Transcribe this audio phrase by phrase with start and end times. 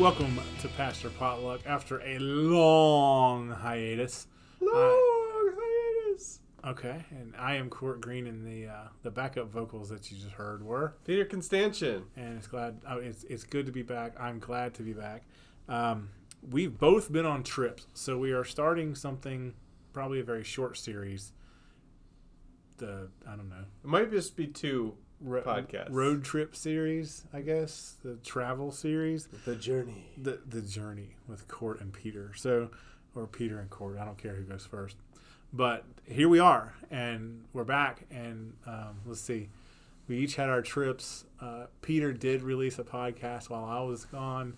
[0.00, 4.28] Welcome to Pastor Potluck after a long hiatus.
[4.58, 6.40] Long hiatus.
[6.66, 10.30] Okay, and I am Court Green, and the uh, the backup vocals that you just
[10.30, 12.04] heard were, Peter Constantian.
[12.16, 14.18] and it's glad oh, it's it's good to be back.
[14.18, 15.24] I'm glad to be back.
[15.68, 16.08] Um,
[16.50, 19.52] we've both been on trips, so we are starting something,
[19.92, 21.34] probably a very short series.
[22.78, 25.88] The I don't know It might just be two ro- podcasts.
[25.90, 29.28] road trip series, I guess the travel series.
[29.44, 30.06] The journey.
[30.16, 32.32] the the journey with Court and Peter.
[32.36, 32.70] So,
[33.14, 33.98] or Peter and Court.
[33.98, 34.96] I don't care who goes first.
[35.52, 38.06] But here we are, and we're back.
[38.10, 39.48] And um, let's see,
[40.06, 41.24] we each had our trips.
[41.40, 44.56] Uh, Peter did release a podcast while I was gone,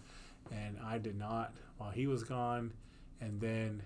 [0.51, 2.73] and I did not while he was gone.
[3.20, 3.83] And then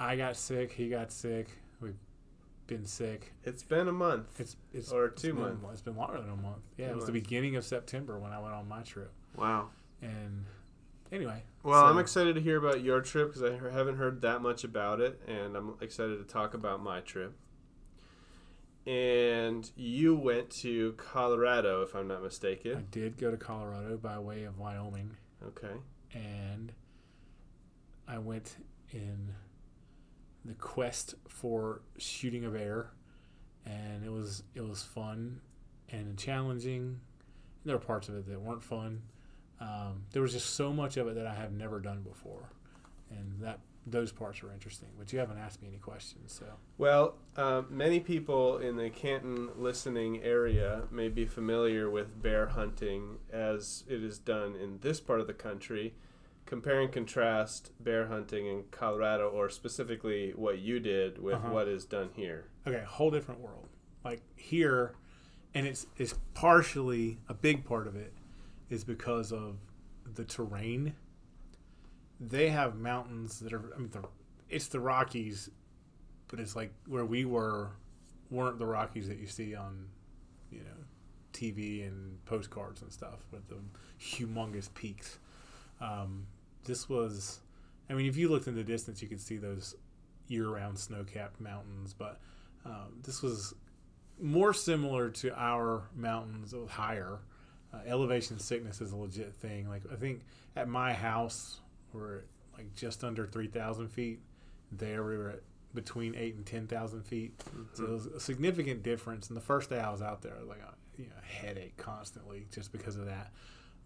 [0.00, 0.72] I got sick.
[0.72, 1.48] He got sick.
[1.80, 1.94] We've
[2.76, 3.32] been sick.
[3.44, 4.40] It's been a month.
[4.40, 5.64] It's it's Or it's two been- months.
[5.72, 6.62] It's been longer than a month.
[6.76, 9.12] Yeah, Two it was the beginning of September when I went on my trip.
[9.36, 9.70] Wow.
[10.00, 10.44] And
[11.10, 14.42] anyway, Well, so- I'm excited to hear about your trip because I haven't heard that
[14.42, 17.34] much about it, and I'm excited to talk about my trip.
[18.86, 22.76] And you went to Colorado, if I'm not mistaken.
[22.78, 25.74] I did go to Colorado by way of Wyoming, Okay.
[26.12, 26.72] and
[28.08, 28.56] I went
[28.90, 29.34] in
[30.44, 32.90] the quest for shooting a bear,
[33.64, 35.40] and it was it was fun
[35.90, 37.00] and challenging.
[37.64, 39.02] There were parts of it that weren't fun.
[39.60, 42.50] Um, there was just so much of it that I have never done before,
[43.10, 44.88] and that those parts were interesting.
[44.98, 46.46] But you haven't asked me any questions, so
[46.78, 53.18] Well, um, many people in the Canton listening area may be familiar with bear hunting
[53.32, 55.94] as it is done in this part of the country.
[56.52, 61.48] Compare and contrast bear hunting in Colorado, or specifically what you did with Uh-huh.
[61.50, 62.44] what is done here.
[62.66, 63.70] okay, whole different world.
[64.04, 64.92] Like here,
[65.54, 68.12] and it's it's partially a big part of it
[68.68, 69.56] is because of
[70.14, 70.94] the terrain.
[72.20, 74.02] They have mountains that are I mean the,
[74.50, 75.48] it's the Rockies,
[76.28, 77.70] but it's like where we were
[78.30, 79.86] weren't the Rockies that you see on
[80.50, 80.84] you know
[81.32, 83.56] TV and postcards and stuff with the
[83.98, 85.18] humongous peaks.
[85.80, 86.26] Um,
[86.64, 87.40] this was,
[87.90, 89.74] I mean, if you looked in the distance, you could see those
[90.28, 92.20] year-round snow-capped mountains, but
[92.64, 93.54] um, this was
[94.20, 97.20] more similar to our mountains, higher.
[97.74, 99.68] Uh, elevation sickness is a legit thing.
[99.68, 100.20] Like I think
[100.54, 101.60] at my house
[101.92, 102.24] we're at
[102.56, 104.20] like just under three thousand feet.
[104.70, 105.40] There we were at
[105.74, 107.40] between eight and ten thousand feet.
[107.72, 109.28] So it was a significant difference.
[109.28, 111.76] And the first day I was out there, I was like a you know, headache
[111.78, 113.32] constantly just because of that.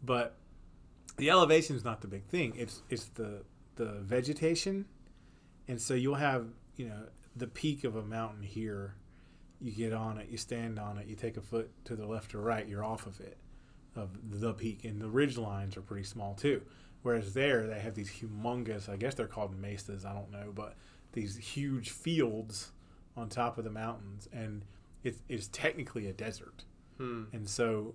[0.04, 0.36] But
[1.16, 2.54] the elevation is not the big thing.
[2.56, 3.42] It's it's the
[3.76, 4.86] the vegetation,
[5.68, 6.46] and so you'll have
[6.76, 7.04] you know
[7.34, 8.94] the peak of a mountain here.
[9.60, 12.34] You get on it, you stand on it, you take a foot to the left
[12.34, 13.38] or right, you're off of it,
[13.94, 14.10] of
[14.40, 16.60] the peak, and the ridge lines are pretty small too.
[17.02, 20.74] Whereas there, they have these humongous, I guess they're called mesas, I don't know, but
[21.12, 22.72] these huge fields
[23.16, 24.64] on top of the mountains, and
[25.04, 26.64] it's, it's technically a desert.
[26.98, 27.24] Hmm.
[27.32, 27.94] And so,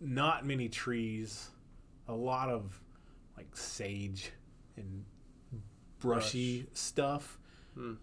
[0.00, 1.50] not many trees,
[2.08, 2.80] a lot of
[3.36, 4.32] like sage
[4.76, 5.04] and
[5.98, 7.38] brushy stuff
[7.74, 7.94] Hmm.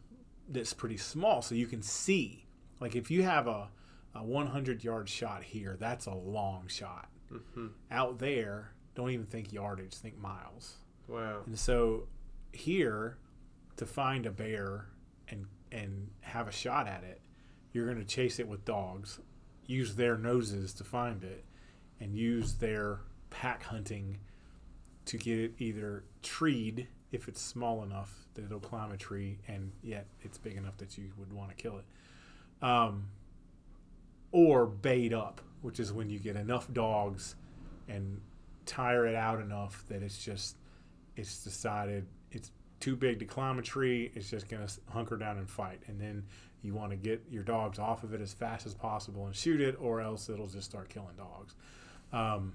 [0.47, 2.45] that's pretty small, so you can see.
[2.79, 3.69] Like if you have a,
[4.13, 7.09] a 100 yard shot here, that's a long shot.
[7.31, 7.71] Mhm.
[7.89, 10.75] Out there, don't even think yardage, think miles.
[11.07, 11.41] Wow.
[11.47, 12.07] And so
[12.51, 13.17] here,
[13.77, 14.89] to find a bear
[15.27, 17.19] and and have a shot at it,
[17.71, 19.19] you're going to chase it with dogs,
[19.65, 21.45] use their noses to find it,
[21.99, 23.01] and use their
[23.33, 24.19] pack hunting
[25.05, 29.71] to get it either treed if it's small enough that it'll climb a tree, and
[29.81, 33.05] yet it's big enough that you would want to kill it, um,
[34.31, 37.35] or bait up, which is when you get enough dogs
[37.87, 38.21] and
[38.65, 40.55] tire it out enough that it's just
[41.15, 44.11] it's decided it's too big to climb a tree.
[44.15, 45.81] It's just going to hunker down and fight.
[45.87, 46.25] And then
[46.63, 49.61] you want to get your dogs off of it as fast as possible and shoot
[49.61, 51.55] it, or else it'll just start killing dogs.
[52.11, 52.53] Um,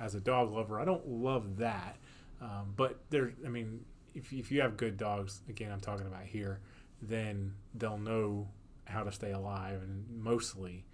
[0.00, 1.96] as a dog lover, I don't love that.
[2.40, 6.24] Um, but there, I mean, if, if you have good dogs, again, I'm talking about
[6.24, 6.60] here,
[7.00, 8.48] then they'll know
[8.84, 10.84] how to stay alive and mostly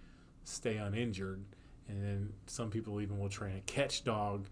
[0.43, 1.43] stay uninjured.
[1.87, 4.47] And then some people even will train a catch dog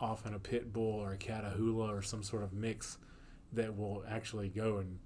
[0.00, 2.98] often a pit bull or a catahoula or some sort of mix
[3.52, 4.98] that will actually go and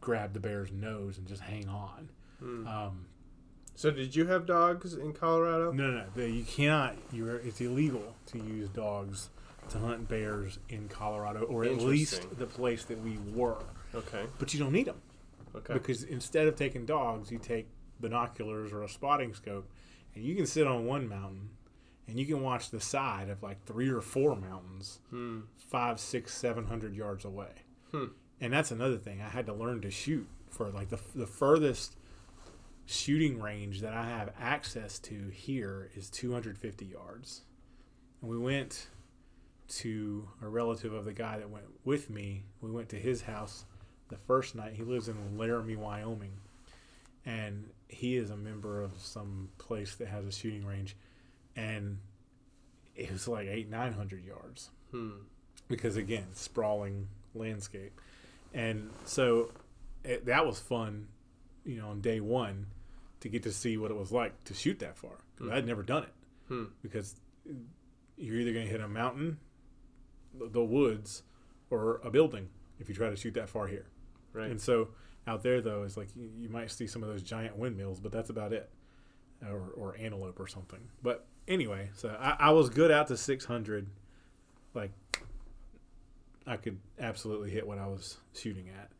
[0.00, 2.10] grab the bear's nose and just hang on.
[2.40, 2.66] Hmm.
[2.66, 3.06] Um,
[3.76, 5.72] So, did you have dogs in Colorado?
[5.72, 6.96] no, no, no, you cannot.
[7.12, 9.30] You're it's illegal to use dogs
[9.70, 13.56] to hunt bears in Colorado, or at least the place that we were.
[13.94, 14.24] Okay.
[14.38, 15.00] But you don't need them
[15.56, 15.72] Okay.
[15.74, 17.66] because instead of taking dogs, you take
[18.00, 19.68] binoculars or a spotting scope,
[20.14, 21.50] and you can sit on one mountain
[22.06, 25.40] and you can watch the side of like three or four mountains, Hmm.
[25.56, 27.50] five, six, seven hundred yards away.
[27.90, 28.06] Hmm.
[28.40, 29.22] And that's another thing.
[29.22, 31.96] I had to learn to shoot for like the the furthest
[32.86, 37.42] shooting range that I have access to here is 250 yards.
[38.20, 38.88] And we went
[39.68, 42.44] to a relative of the guy that went with me.
[42.60, 43.64] We went to his house
[44.08, 44.74] the first night.
[44.74, 46.32] He lives in Laramie, Wyoming.
[47.24, 50.96] And he is a member of some place that has a shooting range.
[51.56, 51.98] And
[52.94, 55.10] it was like eight, nine hundred yards Hmm.
[55.68, 58.00] because again sprawling landscape
[58.52, 59.50] and so
[60.04, 61.08] it, that was fun
[61.64, 62.66] you know on day one
[63.24, 65.82] to get to see what it was like to shoot that far 'Cause i'd never
[65.82, 66.12] done it.
[66.48, 66.64] Hmm.
[66.82, 67.16] because
[68.16, 69.38] you're either going to hit a mountain
[70.38, 71.22] the, the woods
[71.70, 72.48] or a building
[72.78, 73.86] if you try to shoot that far here.
[74.32, 74.50] Right.
[74.50, 74.88] and so
[75.26, 78.12] out there though is like you, you might see some of those giant windmills but
[78.12, 78.70] that's about it.
[79.44, 80.80] Or, or antelope or something.
[81.02, 83.86] But anyway so I, I was good out to 600
[84.74, 84.90] like
[86.46, 88.90] i could absolutely hit what i was shooting at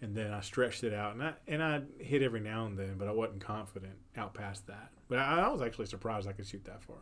[0.00, 2.96] and then i stretched it out and i and i hit every now and then
[2.98, 4.90] but i wasn't confident out past that.
[5.08, 6.96] But i, I was actually surprised i could shoot that far.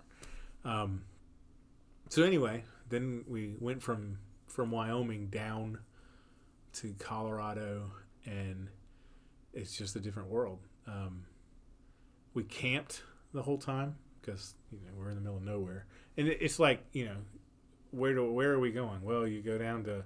[0.64, 1.02] Um,
[2.08, 5.78] so anyway then we went from from wyoming down
[6.74, 7.90] to colorado
[8.24, 8.68] and
[9.56, 10.60] it's just a different world.
[10.86, 11.24] Um,
[12.34, 13.02] we camped
[13.32, 16.58] the whole time because you know we're in the middle of nowhere, and it, it's
[16.58, 17.16] like you know
[17.90, 19.02] where do where are we going?
[19.02, 20.04] Well, you go down to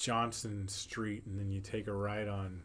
[0.00, 2.62] Johnson Street, and then you take a right on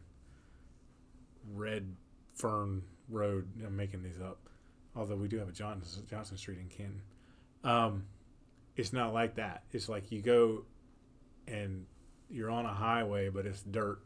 [1.54, 1.96] Red
[2.34, 3.50] Fern Road.
[3.66, 4.50] I'm making these up,
[4.96, 7.02] although we do have a Johnson Johnson Street in Canton.
[7.64, 8.06] Um,
[8.78, 9.64] it's not like that.
[9.72, 10.64] It's like you go
[11.48, 11.86] and
[12.30, 14.00] you're on a highway, but it's dirt,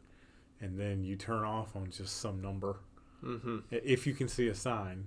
[0.60, 2.80] and then you turn off on just some number
[3.22, 3.58] Mm-hmm.
[3.70, 5.04] if you can see a sign,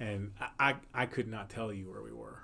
[0.00, 2.38] and I, I, I could not tell you where we were.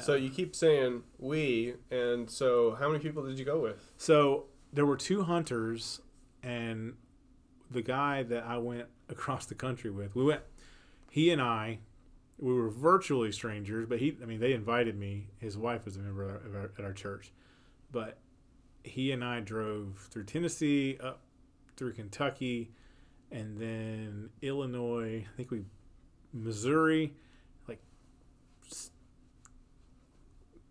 [0.00, 3.92] So you keep saying we, and so how many people did you go with?
[3.96, 6.00] So there were two hunters,
[6.42, 6.94] and
[7.70, 10.42] the guy that I went across the country with, we went.
[11.10, 11.78] He and I,
[12.38, 15.28] we were virtually strangers, but he, I mean, they invited me.
[15.38, 17.32] His wife was a member of our, at our church,
[17.92, 18.18] but
[18.82, 21.20] he and I drove through Tennessee, up
[21.76, 22.72] through Kentucky,
[23.30, 25.24] and then Illinois.
[25.32, 25.62] I think we,
[26.32, 27.14] Missouri,
[27.68, 27.80] like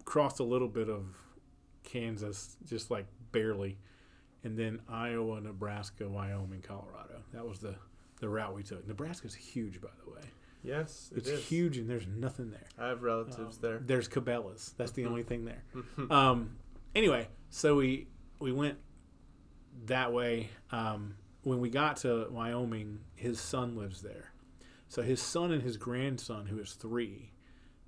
[0.06, 1.06] crossed a little bit of
[1.84, 3.78] Kansas, just like barely,
[4.44, 7.22] and then Iowa, Nebraska, Wyoming, Colorado.
[7.34, 7.76] That was the
[8.20, 8.88] the route we took.
[8.88, 10.22] Nebraska's huge, by the way.
[10.64, 11.46] Yes, it It's is.
[11.46, 12.68] huge, and there's nothing there.
[12.80, 13.80] I have relatives Um, there.
[13.86, 14.74] There's Cabela's.
[14.78, 15.64] That's the only thing there.
[16.10, 16.56] Um,
[16.96, 18.08] anyway, so we
[18.40, 18.78] we went
[19.88, 20.50] that way.
[20.72, 24.32] Um, when we got to Wyoming, his son lives there.
[24.88, 27.32] So his son and his grandson, who is three,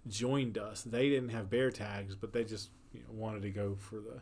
[0.08, 0.82] joined us.
[0.84, 4.22] They didn't have bear tags, but they just you know, wanted to go for the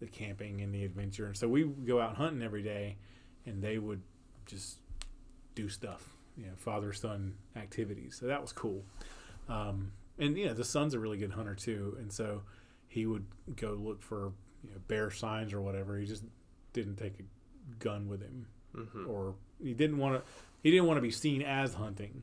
[0.00, 1.26] the camping and the adventure.
[1.26, 2.96] And so we would go out hunting every day,
[3.46, 4.02] and they would
[4.46, 4.78] just
[5.54, 8.16] do stuff, you know, father son activities.
[8.18, 8.82] So that was cool.
[9.48, 12.42] Um, and you know, the son's a really good hunter too, and so
[12.88, 14.32] he would go look for
[14.64, 15.96] you know, bear signs or whatever.
[15.98, 16.24] He just
[16.72, 19.08] didn't take a gun with him, Mhm.
[19.08, 20.30] or he didn't want to.
[20.64, 22.22] He didn't want to be seen as hunting,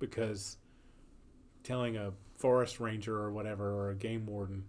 [0.00, 0.56] because
[1.70, 4.64] telling a forest ranger or whatever or a game warden,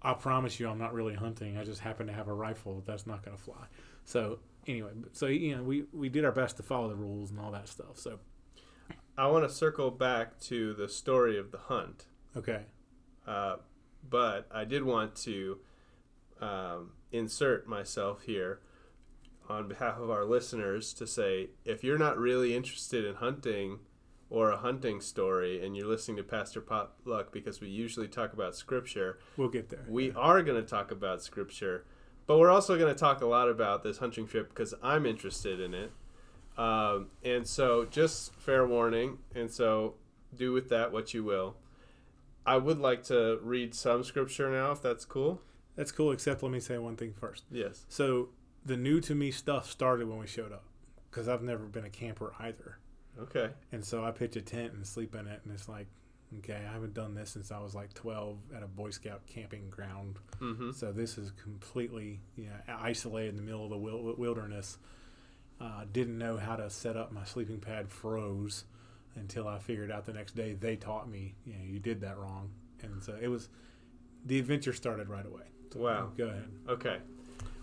[0.00, 1.58] I promise you, I'm not really hunting.
[1.58, 2.82] I just happen to have a rifle.
[2.86, 3.66] That's not going to fly.
[4.06, 7.38] So anyway, so you know, we we did our best to follow the rules and
[7.38, 7.98] all that stuff.
[7.98, 8.18] So
[9.16, 12.62] I want to circle back to the story of the hunt, okay,
[13.26, 13.56] uh,
[14.08, 15.58] but I did want to
[16.40, 18.60] um, insert myself here
[19.50, 23.80] on behalf of our listeners to say if you're not really interested in hunting
[24.32, 28.56] or a hunting story and you're listening to Pastor Potluck because we usually talk about
[28.56, 29.84] scripture, we'll get there.
[29.86, 30.14] we Yeah.
[30.16, 31.84] are going to talk about scripture,
[32.26, 35.60] but we're also going to talk a lot about this hunting trip because I'm interested
[35.60, 35.92] in it.
[36.56, 39.94] Um, and so, just fair warning, and so
[40.34, 41.56] do with that what you will.
[42.46, 45.42] I would like to read some scripture now, if that's cool.
[45.76, 46.10] That's cool.
[46.10, 47.44] Except let me say one thing first.
[47.50, 47.84] Yes.
[47.88, 48.30] So
[48.64, 50.64] the new to me stuff started when we showed up,
[51.10, 52.78] because I've never been a camper either.
[53.20, 53.50] Okay.
[53.72, 55.86] And so I pitch a tent and sleep in it, and it's like,
[56.38, 59.68] okay, I haven't done this since I was like 12 at a Boy Scout camping
[59.70, 60.18] ground.
[60.40, 60.72] Mm-hmm.
[60.72, 64.78] So this is completely, you know, isolated in the middle of the wilderness.
[65.60, 68.64] Uh, didn't know how to set up my sleeping pad, froze
[69.14, 70.54] until I figured out the next day.
[70.54, 72.50] They taught me, you know, you did that wrong,
[72.82, 73.48] and so it was.
[74.24, 75.42] The adventure started right away.
[75.72, 76.12] So Wow.
[76.16, 76.48] Go ahead.
[76.68, 76.98] Okay.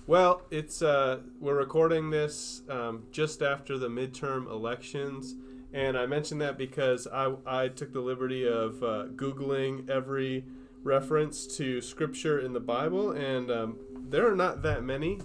[0.10, 5.36] Well, it's uh, we're recording this um, just after the midterm elections,
[5.72, 10.46] And I mention that because I, I took the liberty of uh, Googling every
[10.82, 13.78] reference to scripture in the Bible, and um,
[14.10, 15.20] there are not that many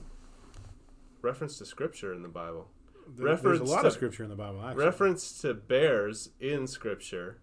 [1.22, 2.68] reference to scripture in the Bible.
[3.08, 4.60] There- Reference There's a lot to- of scripture in the Bible.
[4.62, 4.84] Actually.
[4.84, 7.38] Reference to bears in scripture,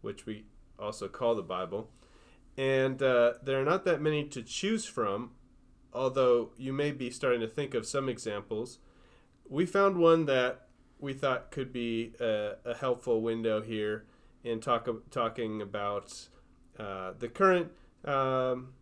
[0.00, 0.44] which we
[0.78, 1.90] also call the Bible,
[2.56, 5.32] and uh, there are not that many to choose from,
[5.92, 8.78] although you may be starting to think of some examples.
[9.48, 10.66] We found one that
[10.98, 14.04] we thought could be a, a helpful window here
[14.44, 16.28] in talk, talking about
[16.78, 17.72] uh, the current
[18.04, 18.74] um,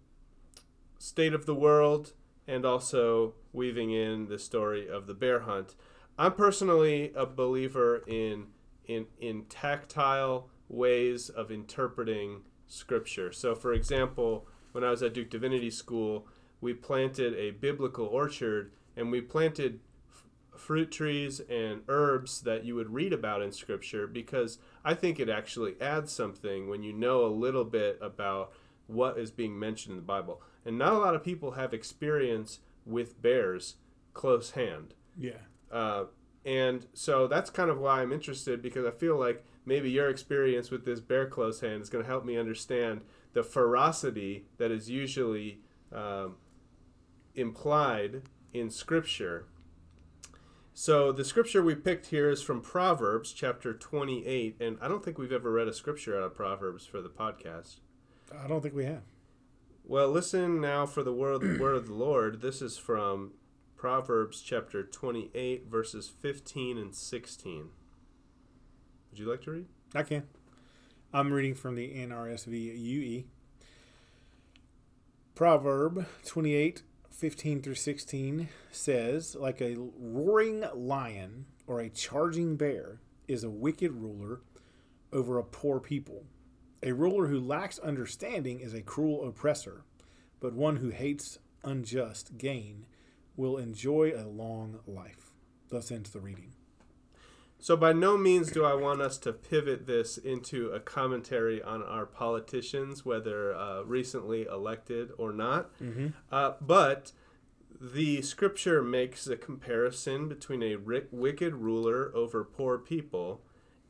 [0.98, 2.12] state of the world
[2.46, 5.74] and also weaving in the story of the bear hunt.
[6.18, 8.46] I'm personally a believer in
[8.86, 13.32] in in tactile ways of interpreting scripture.
[13.32, 16.26] So for example, when I was at Duke Divinity School,
[16.60, 20.24] we planted a biblical orchard and we planted f-
[20.58, 25.28] fruit trees and herbs that you would read about in scripture because I think it
[25.28, 28.52] actually adds something when you know a little bit about
[28.86, 30.40] what is being mentioned in the Bible.
[30.64, 33.76] And not a lot of people have experience with bears
[34.14, 34.94] close hand.
[35.18, 35.32] Yeah.
[35.70, 36.04] Uh,
[36.44, 40.70] and so that's kind of why I'm interested because I feel like maybe your experience
[40.70, 44.88] with this bear close hand is going to help me understand the ferocity that is
[44.88, 45.60] usually
[45.92, 46.36] um,
[47.36, 49.46] implied in Scripture.
[50.78, 55.16] So the scripture we picked here is from Proverbs chapter 28, and I don't think
[55.16, 57.76] we've ever read a scripture out of Proverbs for the podcast.
[58.38, 59.00] I don't think we have.
[59.84, 62.42] Well, listen now for the word, word of the Lord.
[62.42, 63.32] This is from
[63.76, 67.68] Proverbs chapter 28, verses 15 and 16.
[69.10, 69.66] Would you like to read?
[69.94, 70.24] I can.
[71.10, 73.24] I'm reading from the NRSV UE.
[75.34, 76.82] Proverb 28,
[77.16, 83.92] 15 through 16 says, Like a roaring lion or a charging bear is a wicked
[83.92, 84.40] ruler
[85.12, 86.24] over a poor people.
[86.82, 89.82] A ruler who lacks understanding is a cruel oppressor,
[90.40, 92.84] but one who hates unjust gain
[93.34, 95.32] will enjoy a long life.
[95.70, 96.55] Thus ends the reading.
[97.58, 101.82] So, by no means do I want us to pivot this into a commentary on
[101.82, 105.76] our politicians, whether uh, recently elected or not.
[105.80, 106.08] Mm-hmm.
[106.30, 107.12] Uh, but
[107.80, 113.42] the scripture makes a comparison between a ri- wicked ruler over poor people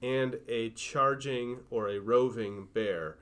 [0.02, 3.16] and a charging or a roving bear,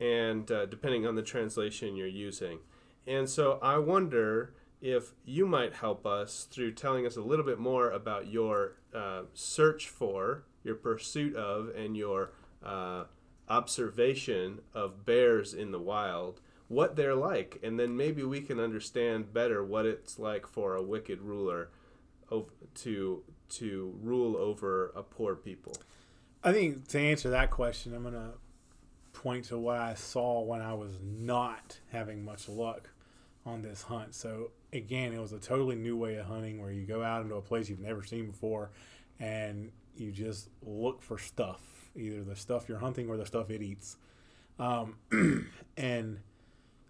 [0.00, 2.58] and uh, depending on the translation you're using.
[3.06, 7.58] And so I wonder if you might help us through telling us a little bit
[7.58, 13.04] more about your uh, search for, your pursuit of, and your uh,
[13.48, 19.32] observation of bears in the wild, what they're like, and then maybe we can understand
[19.32, 21.70] better what it's like for a wicked ruler
[22.74, 25.74] to to rule over a poor people.
[26.42, 28.32] I think to answer that question, I'm going to
[29.14, 32.90] point to what I saw when I was not having much luck
[33.46, 34.14] on this hunt.
[34.14, 37.34] So, again, it was a totally new way of hunting where you go out into
[37.34, 38.70] a place you've never seen before
[39.20, 41.60] and you just look for stuff,
[41.96, 43.96] either the stuff you're hunting or the stuff it eats.
[44.58, 44.96] Um,
[45.76, 46.20] and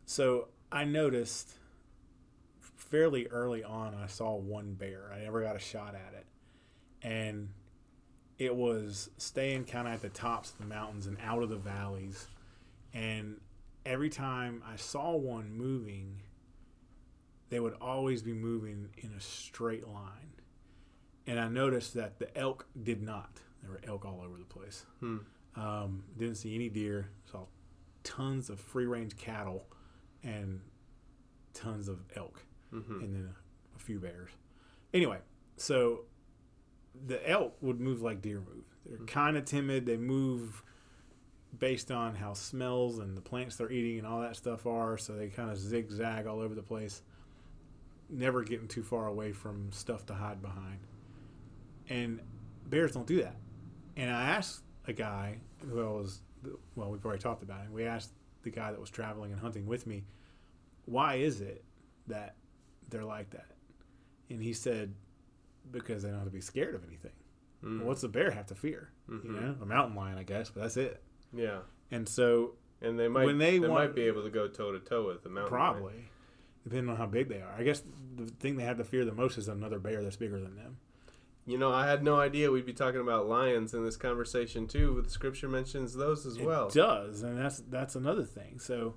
[0.06, 1.54] so I noticed
[2.61, 5.11] fairly early on, I saw one bear.
[5.12, 6.26] I never got a shot at it.
[7.02, 7.50] And
[8.38, 11.56] it was staying kind of at the tops of the mountains and out of the
[11.56, 12.26] valleys.
[12.92, 13.40] And
[13.84, 16.23] every time I saw one moving,
[17.54, 20.32] they would always be moving in a straight line.
[21.25, 23.38] And I noticed that the elk did not.
[23.62, 24.84] There were elk all over the place.
[24.99, 25.18] Hmm.
[25.54, 27.11] Um, didn't see any deer.
[27.30, 27.44] Saw
[28.02, 29.66] tons of free range cattle
[30.25, 30.61] and
[31.52, 34.30] tons of elk hmm and then a, a few bears.
[34.92, 35.18] Anyway,
[35.56, 36.00] so
[37.06, 38.64] the elk would move like deer move.
[38.84, 39.87] They're kind of timid.
[39.87, 40.64] They move
[41.56, 44.99] based on how smells and the plants they're eating and all that stuff are.
[44.99, 47.02] So they kind of zigzag all over the place,
[48.08, 50.78] never getting too far away from stuff to hide behind.
[51.88, 52.20] And
[52.68, 53.37] bears don't do that.
[53.96, 56.20] And I asked a guy who I was,
[56.75, 57.70] well, we've already talked about it.
[57.70, 58.11] We asked
[58.42, 60.04] the guy that was traveling and hunting with me,
[60.87, 61.64] why is it
[62.08, 62.34] that
[62.90, 63.46] they're like that?
[64.30, 64.94] And he said,
[65.70, 67.12] because they don't have to be scared of anything.
[67.64, 67.78] Mm.
[67.78, 68.90] Well, what's a bear have to fear?
[69.08, 69.25] You Mhm.
[69.40, 71.02] know, a mountain lion, I guess, but that's it.
[71.32, 74.46] Yeah, And so and they might When they they want- might be able to go
[74.49, 75.54] toe to toe with the mountain.
[75.58, 76.04] lion.
[76.64, 77.54] Depending on how big they are.
[77.56, 77.83] I guess
[78.16, 80.78] the thing they have to fear the most is another bear that's bigger than them.
[81.47, 84.94] You know, I had no idea we'd be talking about lions in this conversation too,
[84.94, 86.68] but the scripture mentions those as well.
[86.68, 88.59] It does, and that's that's another thing.
[88.59, 88.94] So,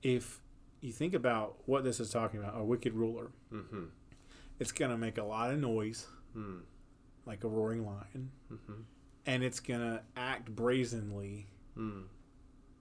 [0.00, 0.40] if
[0.80, 3.86] you think about what this is talking about, a wicked ruler, mm-hmm.
[4.60, 6.60] it's going to make a lot of noise, mm.
[7.26, 8.82] like a roaring lion, mm-hmm.
[9.26, 12.04] and it's gonna act brazenly Mm.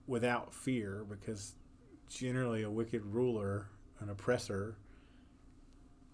[0.05, 1.53] without fear because
[2.07, 3.69] generally a wicked ruler,
[4.03, 4.77] an oppressor,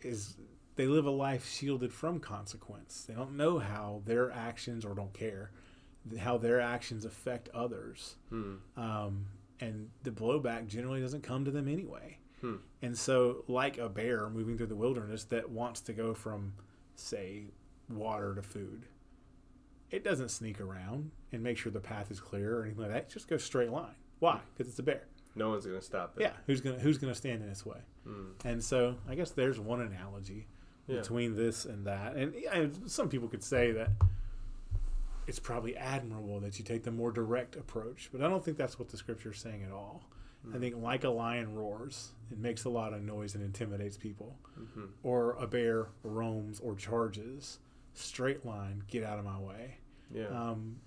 [0.02, 0.38] is
[0.76, 3.04] they live a life shielded from consequence.
[3.08, 5.52] They don't know how their actions or don't care
[6.18, 8.16] how their actions affect others.
[8.32, 8.58] Mm.
[8.78, 9.26] Um,
[9.60, 12.18] and the blowback generally doesn't come to them anyway.
[12.42, 12.56] Hmm.
[12.82, 16.54] And so, like a bear moving through the wilderness that wants to go from,
[16.96, 17.48] say,
[17.90, 18.86] water to food,
[19.92, 23.04] it doesn't sneak around and make sure the path is clear or anything like that.
[23.04, 23.96] It just goes straight line.
[24.20, 24.40] Why?
[24.54, 25.08] Because it's a bear.
[25.40, 26.22] No one's gonna stop it.
[26.22, 27.80] Yeah, who's gonna who's gonna stand in its way?
[28.08, 28.46] Mm.
[28.46, 30.48] And so, I guess there's one analogy
[30.88, 30.98] Yeah.
[31.02, 32.16] between this and that.
[32.16, 33.90] And yeah, some people could say that
[35.28, 38.80] it's probably admirable that you take the more direct approach, but I don't think that's
[38.80, 40.04] what the scripture is saying at all.
[40.54, 44.38] I think like a lion roars, it makes a lot of noise and intimidates people,
[44.56, 47.60] hmm or a bear roams or charges.
[47.94, 49.80] Straight line, get out of my way.
[50.10, 50.28] Yeah.
[50.28, 50.78] Um,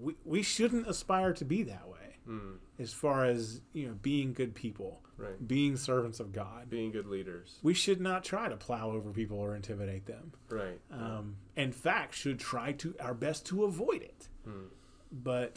[0.00, 2.56] we we shouldn't aspire to be that way, mm.
[2.78, 5.48] as far as you know, being good people, Right.
[5.48, 6.70] being servants of God.
[6.70, 7.58] Being good leaders.
[7.62, 10.32] We should not try to plow over people or intimidate them.
[10.48, 10.78] Right.
[10.92, 14.28] Um, in fact, should try to our best to avoid it.
[14.46, 14.68] Mm.
[15.10, 15.56] But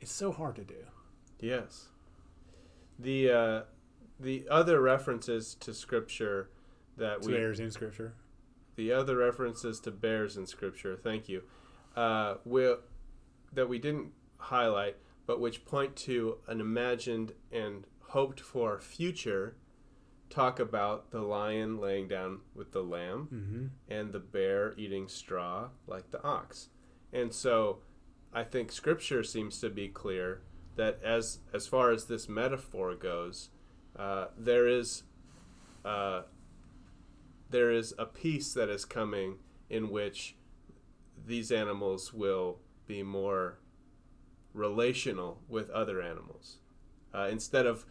[0.00, 0.86] it's so hard to do.
[1.40, 1.88] Yes.
[2.98, 3.62] The uh,
[4.20, 6.50] the other references to scripture
[6.96, 8.12] that To we bears in Scripture.
[8.76, 11.42] the other references to bears in scripture thank you
[11.96, 12.78] uh, will
[13.54, 14.96] that we didn't highlight
[15.30, 19.54] but which point to an imagined and hoped for future
[20.28, 23.66] talk about the lion laying down with the lamb Mm-hmm.
[23.96, 26.70] and the bear eating straw like the ox
[27.12, 27.78] and so
[28.32, 30.42] i think scripture seems to be clear
[30.74, 33.50] that as as far as this metaphor goes
[33.96, 35.04] uh, there is
[35.84, 36.22] uh,
[37.50, 40.34] there is a peace that is coming in which
[41.24, 42.58] these animals will
[42.88, 43.58] be more
[44.54, 46.58] relational with other animals
[47.14, 47.84] uh, instead of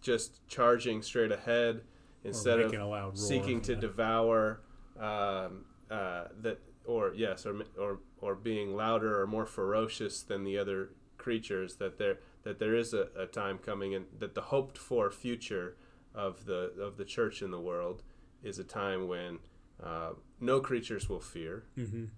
[0.00, 1.82] just charging straight ahead
[2.24, 3.14] instead of a loud roar.
[3.16, 4.60] seeking to devour
[4.98, 10.56] um, uh, that or yes or or or being louder or more ferocious than the
[10.58, 14.78] other creatures that there that there is a, a time coming and that the hoped
[14.78, 15.76] for future
[16.14, 18.02] of the of the church in the world
[18.42, 19.38] is a time when
[19.82, 22.08] uh, no creatures will fear Mhm.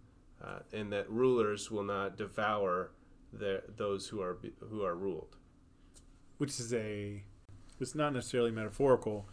[0.42, 2.90] uh, and that rulers will not devour
[3.32, 4.38] their, those who are
[4.70, 5.36] who are ruled
[6.38, 7.22] Which is a,
[7.80, 9.28] it's not necessarily metaphorical,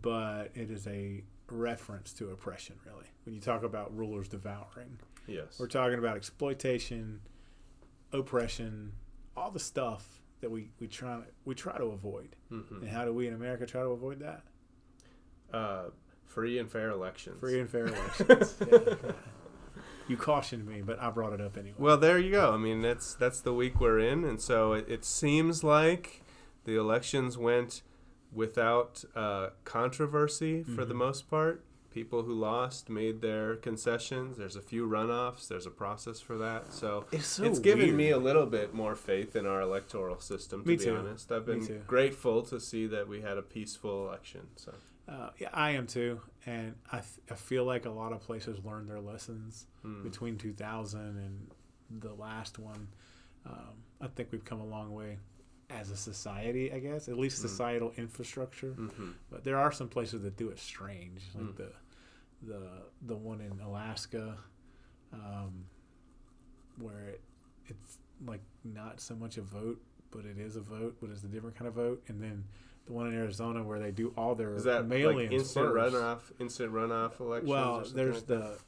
[0.00, 3.06] but it is a reference to oppression, really.
[3.24, 7.20] When you talk about rulers devouring, yes we're talking about exploitation,
[8.12, 8.92] oppression,
[9.36, 12.36] all the stuff that we, we try we try to avoid.
[12.50, 12.82] Mhm.
[12.82, 14.42] And how do we in America try to avoid that?
[15.52, 15.90] uh,
[16.24, 18.54] free and fair elections Free and fair elections.
[18.70, 18.78] yeah.
[20.10, 21.76] You cautioned me, but I brought it up anyway.
[21.78, 22.52] Well, there you go.
[22.52, 26.22] I mean, that's that's the week we're in, and so it, it seems like
[26.64, 27.82] the elections went
[28.32, 30.98] without uh, controversy for the Mhm.
[30.98, 31.64] most part.
[31.92, 34.36] People who lost made their concessions.
[34.38, 35.48] There's a few runoffs.
[35.48, 36.72] There's a process for that.
[36.72, 40.62] So it's so it's given me a little bit more faith in our electoral system.
[40.62, 40.94] To Me be too.
[40.94, 44.42] honest, I've been grateful to see that we had a peaceful election.
[44.54, 44.72] So
[45.10, 48.58] Uh, yeah, I am too, and I, th- I feel like a lot of places
[48.64, 51.50] learned their lessons mm, between 2000 and
[52.00, 52.86] the last one.
[53.44, 55.18] Um, I think we've come a long way
[55.68, 57.48] as a society, I guess, at least Mm.
[57.48, 58.72] societal infrastructure.
[58.78, 59.14] mhm.
[59.30, 61.56] But there are some places that do it strange, like Mm.
[61.56, 61.72] the
[62.42, 62.68] the
[63.02, 64.36] the one in Alaska,
[65.12, 65.64] um,
[66.78, 67.20] where it,
[67.66, 71.28] it's like not so much a vote, but it is a vote, but it's a
[71.28, 72.44] different kind of vote, and then
[72.86, 75.94] the one in Arizona where they do all their is that mail-ins like instant first.
[75.94, 76.20] runoff?
[76.40, 77.48] Instant runoff elections?
[77.50, 78.58] Well, there's the,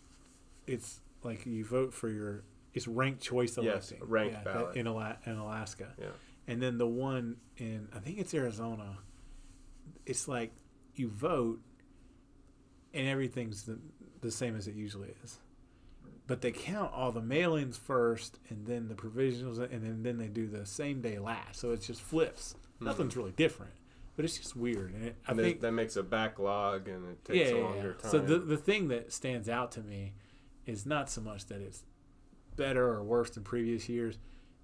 [0.66, 3.98] it's like you vote for your it's ranked choice electing.
[4.00, 4.76] Yes, ranked that- ballot.
[4.76, 5.88] in, Ala- in Alaska.
[6.00, 6.06] Yeah.
[6.48, 8.98] And then the one in I think it's Arizona.
[10.06, 10.52] It's like
[10.94, 11.60] you vote,
[12.92, 13.78] and everything's the,
[14.20, 15.38] the same as it usually is.
[16.26, 20.28] But they count all the mail-ins first, and then the provisionals, and then, then they
[20.28, 21.60] do the same day last.
[21.60, 22.54] So it just flips.
[22.80, 22.86] Mhm.
[22.86, 23.72] Nothing's really different,
[24.16, 24.92] but it's just weird.
[24.94, 28.10] And it, And then think that makes a backlog and it takes a longer time.
[28.10, 30.14] so the the thing that stands out to me
[30.64, 31.84] is not so much that it's
[32.56, 34.18] better or worse than previous years.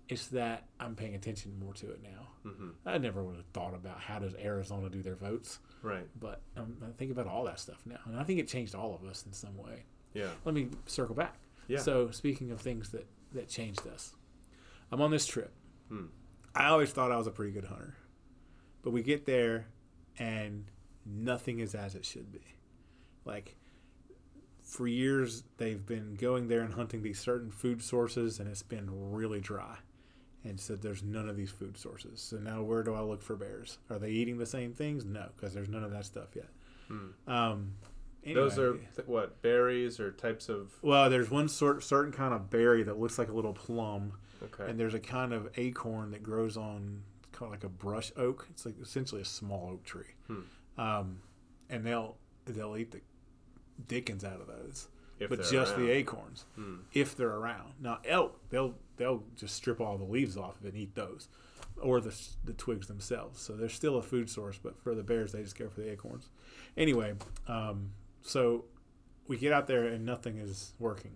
[0.08, 2.28] It's that I'm paying attention more to it now.
[2.50, 6.06] hmm I never would have thought about how does Arizona do their votes, Right.
[6.18, 8.94] but um, I think about all that stuff now, and I think it changed all
[8.94, 9.84] of us in some way.
[10.14, 10.30] Yeah.
[10.44, 11.36] Let me circle back.
[11.68, 11.78] Yeah.
[11.78, 14.14] So speaking of things that that changed us,
[14.90, 15.52] I'm on this trip.
[15.88, 16.06] Hmm.
[16.54, 17.94] I always thought I was a pretty good hunter,
[18.82, 19.66] but we get there,
[20.18, 20.64] and
[21.06, 22.56] nothing is as it should be.
[23.24, 23.56] Like
[24.62, 28.88] for years they've been going there and hunting these certain food sources, and it's been
[29.12, 29.76] really dry.
[30.44, 32.20] And said there's none of these food sources.
[32.22, 33.78] So now where do I look for bears?
[33.90, 35.04] Are they eating the same things?
[35.04, 36.48] No, because there's none of that stuff yet.
[36.86, 37.08] Hmm.
[37.26, 37.72] Um,
[38.34, 40.72] Those are th- what berries or types of.
[40.82, 44.12] well, there's one sort certain kind of berry that looks like a little plum,
[44.42, 44.70] Okay.
[44.70, 48.46] and there's a kind of acorn that grows on kind of like a brush oak.
[48.50, 50.40] It's like essentially a small oak tree, Hmm.
[50.80, 51.20] um,
[51.70, 53.00] and they'll they'll eat the
[53.86, 54.88] dickens out of those,
[55.18, 55.82] if but they're just around.
[55.86, 56.76] the acorns Hmm.
[56.92, 57.74] if they're around.
[57.80, 61.28] Now elk, they'll they'll just strip all the leaves off of it and eat those,
[61.80, 62.14] or the
[62.44, 63.40] the twigs themselves.
[63.40, 65.90] So they're still a food source, but for the bears, they just go for the
[65.92, 66.28] acorns.
[66.76, 67.14] Anyway,
[67.46, 68.64] um, so
[69.26, 71.12] we get out there and nothing is working,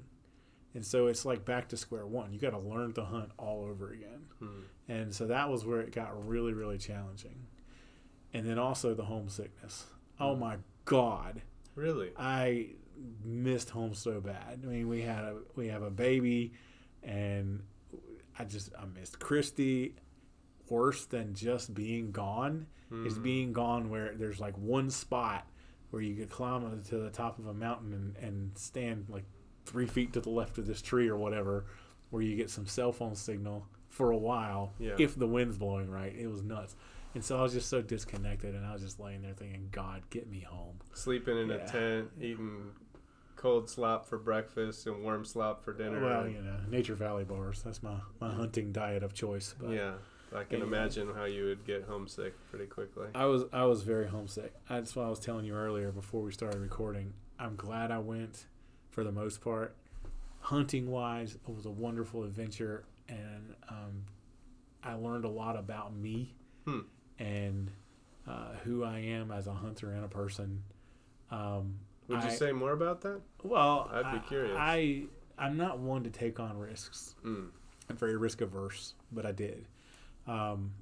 [0.75, 2.33] and so it's like back to square one.
[2.33, 4.61] You got to learn to hunt all over again, Hmm.
[4.89, 7.47] and so that was where it got really really challenging.
[8.35, 9.85] And then also the homesickness.
[10.19, 11.43] Oh my god.
[11.75, 12.13] Really?
[12.19, 12.71] I
[13.25, 14.61] missed home so bad.
[14.63, 16.53] I mean, we had a we have a baby,
[17.03, 17.63] and
[18.39, 19.97] I just I missed Christy.
[20.71, 22.67] Worse than just being gone
[23.05, 23.23] is Hmm.
[23.23, 25.47] being gone where there's like one spot
[25.93, 29.25] where you could climb to the top of a mountain and, and stand like
[29.67, 31.67] three feet to the left of this tree or whatever,
[32.11, 34.95] where you get some cell phone signal for a while Yeah.
[34.99, 36.15] if the wind's blowing right.
[36.19, 36.75] It was nuts.
[37.15, 40.03] And so I was just so disconnected, and I was just laying there thinking, "God,
[40.09, 41.57] get me home." Sleeping in Yeah.
[41.57, 42.71] a tent, eating
[43.37, 46.01] cold slop for breakfast and warm slop for dinner.
[46.01, 47.63] Well, you know, Nature Valley bars.
[47.63, 49.55] That's my, my hunting diet of choice.
[49.61, 49.95] But yeah.
[50.35, 53.09] I can imagine how you would get homesick pretty quickly.
[53.15, 54.53] I was I was very homesick.
[54.69, 57.13] That's what I was telling you earlier before we started recording.
[57.39, 58.47] I'm glad I went
[58.91, 59.77] for the most part.
[60.41, 64.05] Hunting wise, it was a wonderful adventure, and um,
[64.83, 66.81] I learned a lot about me Hmm.
[67.19, 67.71] and
[68.29, 70.63] uh, who I am as a hunter and a person.
[71.31, 73.21] Um, Would you I- say more about that?
[73.43, 74.57] Well, I'd be I- curious.
[74.59, 75.05] I
[75.39, 77.15] I'm not one to take on risks.
[77.25, 77.49] Mm.
[77.89, 79.67] I'm very risk averse, but I did.
[80.27, 80.73] Um,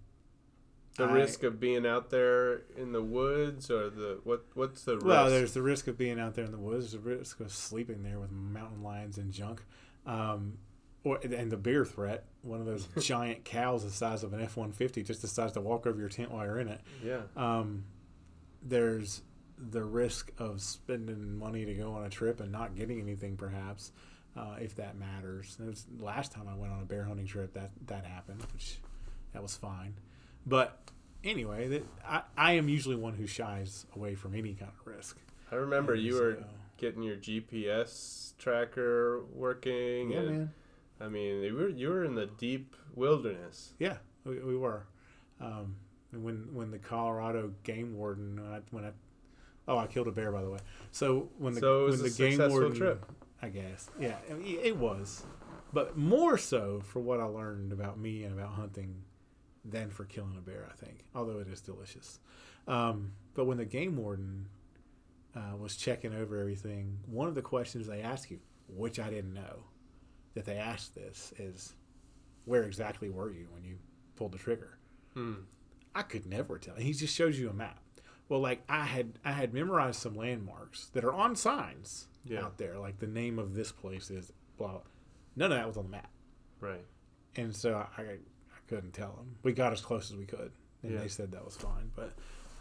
[0.97, 4.45] The I- risk of being out there in the woods, or the what?
[4.55, 5.07] What's the risk?
[5.07, 8.03] Well, there's the risk of being out there in the woods, the risk of sleeping
[8.03, 9.63] there with mountain lions and junk,
[10.05, 10.59] um,
[11.05, 12.25] or and the bear threat.
[12.43, 15.61] One of those giant cows the size of an F one fifty just decides to
[15.61, 16.81] walk over your tent while you're in it.
[17.05, 17.21] yeah.
[17.37, 17.85] Um,
[18.63, 19.23] there's
[19.57, 23.93] the risk of spending money to go on a trip and not getting anything, perhaps,
[24.37, 25.57] uh, if that matters.
[25.61, 28.79] It was, last time I went on a bear hunting trip, that that happened, which
[29.33, 29.95] that was fine.
[30.47, 30.79] But
[31.25, 35.19] anyway, that, I, I am usually one who shies away from any kind of risk.
[35.53, 36.39] I remember And you were
[36.79, 40.11] getting your GPS tracker working.
[40.11, 40.51] yeah, and, man.
[41.01, 43.73] I mean, you were you were in the deep wilderness.
[43.79, 44.87] Yeah, we, we were.
[45.41, 45.77] Um,
[46.13, 48.91] and when when the Colorado game warden when I, when I
[49.69, 50.59] oh I killed a bear by the way.
[50.91, 53.07] So when the So it was when a the game successful warden trip.
[53.43, 55.25] I guess yeah it was,
[55.73, 58.97] but more so for what I learned about me and about hunting
[59.65, 60.69] than for killing a bear.
[60.71, 62.21] I think although it is delicious.
[62.69, 64.47] Um, but when the game warden
[65.35, 69.35] uh, was checking over everything, one of the questions they ask you, which I didn't
[69.35, 69.65] know,
[70.35, 71.75] that they asked this is,
[72.45, 73.77] where exactly were you when you
[74.17, 74.79] pulled the trigger?
[75.15, 75.35] Hmm.
[75.95, 76.77] I could never tell.
[76.77, 77.81] He just shows you a map.
[78.29, 82.45] Well, like I had, I had memorized some landmarks that are on signs Yeah.
[82.45, 84.81] out there, like the name of this place is blah.
[85.37, 86.11] None of that was on the map,
[86.61, 86.85] Right.
[87.37, 88.19] and so I,
[88.71, 89.37] couldn't tell them.
[89.43, 90.53] We got as close as we could,
[90.83, 91.01] and Yeah.
[91.01, 91.91] they said that was fine.
[91.95, 92.13] But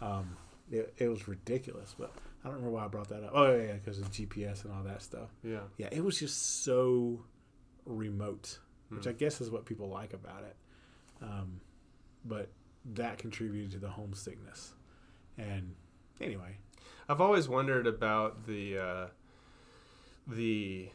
[0.02, 0.36] um,
[0.70, 1.94] it, it was ridiculous.
[1.98, 2.12] But
[2.44, 3.30] I don't remember why I brought that up.
[3.34, 5.30] Oh yeah, because of GPS and all that stuff.
[5.42, 5.60] Yeah.
[5.78, 7.24] Yeah, it was just so
[7.86, 8.58] remote,
[8.90, 9.10] which Hmm.
[9.10, 10.56] I guess is what people like about it.
[11.22, 11.60] Um,
[12.24, 12.50] but
[12.94, 14.72] that contributed to the homesickness.
[15.38, 15.74] And
[16.20, 16.56] anyway,
[17.08, 19.06] I've always wondered about the uh,
[20.26, 20.88] the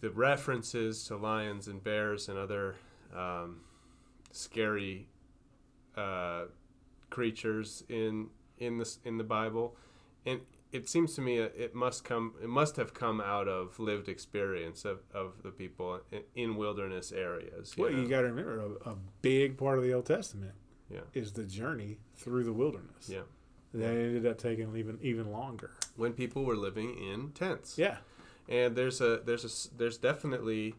[0.00, 2.76] the references to lions and bears and other
[3.16, 3.60] um,
[4.32, 5.08] scary
[5.96, 6.44] uh,
[7.10, 9.76] creatures in in this in the Bible,
[10.26, 10.40] and
[10.72, 14.84] it seems to me it must come it must have come out of lived experience
[14.84, 17.74] of, of the people in, in wilderness areas.
[17.78, 17.98] well, know?
[18.00, 20.52] you got to remember a, a big part of the Old Testament
[20.90, 21.00] Yeah.
[21.14, 23.08] is the journey through the wilderness.
[23.08, 23.22] Yeah.
[23.74, 25.70] That ended up taking even even longer.
[25.96, 27.78] when people were living in tents.
[27.78, 27.98] Yeah.
[28.48, 30.74] and there's a there's a there's definitely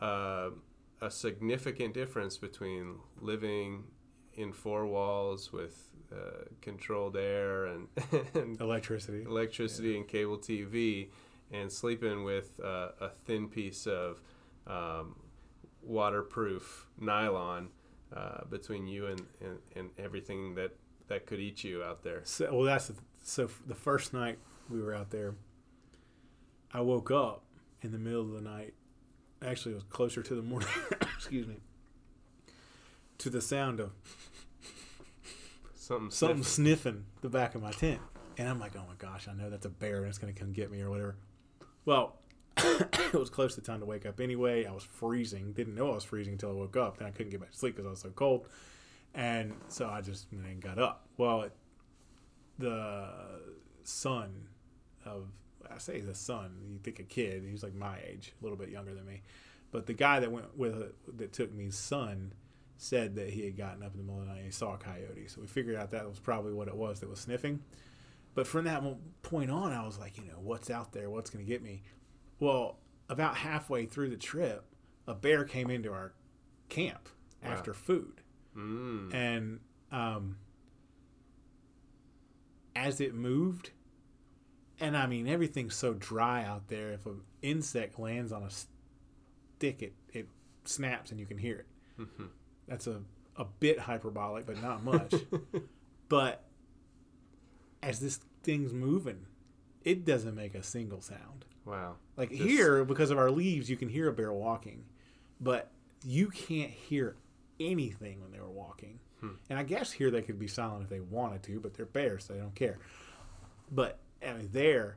[0.00, 0.50] uh,
[1.00, 3.84] a significant difference between living
[4.34, 7.88] in four walls with uh, controlled air and,
[8.34, 9.22] and Electricity.
[9.22, 11.08] electricity and cable TV,
[11.52, 14.20] and sleeping with uh, a thin piece of
[14.66, 15.16] um,
[15.82, 17.68] waterproof nylon
[18.14, 20.72] uh, between you and, and, and everything that,
[21.08, 22.20] that could eat you out there.
[22.24, 23.48] So, well, that's the, so.
[23.66, 25.34] The first night we were out there,
[26.72, 27.42] I woke up
[27.82, 28.74] in the middle of the night.
[29.42, 30.68] Actually, it was closer to the morning.
[31.16, 31.56] excuse me.
[33.18, 33.92] To the sound of
[35.74, 36.10] Something.
[36.10, 37.04] something sniffing.
[37.20, 38.00] the back of my tent.
[38.38, 40.38] And I'm like, oh my gosh, I know that's a bear and it's going to
[40.38, 41.16] come get me or whatever.
[41.84, 42.16] Well,
[42.56, 44.66] it was close to time to wake up anyway.
[44.66, 45.52] I was freezing.
[45.52, 46.98] Didn't know I was freezing until I woke up.
[46.98, 48.46] Then I couldn't get back to sleep because I was so cold.
[49.14, 51.06] And so I just know, got up.
[51.16, 51.52] Well, it,
[52.58, 53.08] the
[53.82, 54.48] son
[55.04, 55.26] of,
[55.74, 58.68] I say the son, you think a kid, he's like my age, a little bit
[58.70, 59.22] younger than me.
[59.70, 62.32] But the guy that went with that took me's son
[62.76, 64.74] said that he had gotten up in the middle of the night and he saw
[64.74, 65.28] a coyote.
[65.28, 67.60] So we figured out that was probably what it was that was sniffing.
[68.34, 68.82] But from that
[69.22, 71.10] point on, I was like, you know, what's out there?
[71.10, 71.82] What's going to get me?
[72.38, 72.78] Well,
[73.08, 74.64] about halfway through the trip,
[75.06, 76.12] a bear came into our
[76.68, 77.08] camp
[77.44, 77.50] Wow.
[77.50, 78.20] after food.
[78.56, 79.12] Mm.
[79.14, 79.60] And
[79.92, 80.36] um,
[82.76, 83.70] as it moved,
[84.80, 86.92] and I mean, everything's so dry out there.
[86.92, 90.28] If an insect lands on a stick, it, it
[90.64, 91.66] snaps and you can hear it.
[92.02, 92.28] Mhm.
[92.66, 93.02] That's a,
[93.36, 95.14] a bit hyperbolic, but not much.
[96.08, 96.44] but
[97.82, 99.26] as this thing's moving,
[99.84, 101.44] it doesn't make a single sound.
[101.64, 101.96] Wow.
[102.16, 104.84] Like Just- here, because of our leaves, you can hear a bear walking,
[105.40, 105.70] but
[106.04, 107.16] you can't hear
[107.58, 108.98] anything when they were walking.
[109.20, 109.32] Hmm.
[109.50, 112.24] And I guess here they could be silent if they wanted to, but they're bears,
[112.24, 112.78] so they don't care.
[113.70, 114.96] But I mean, there,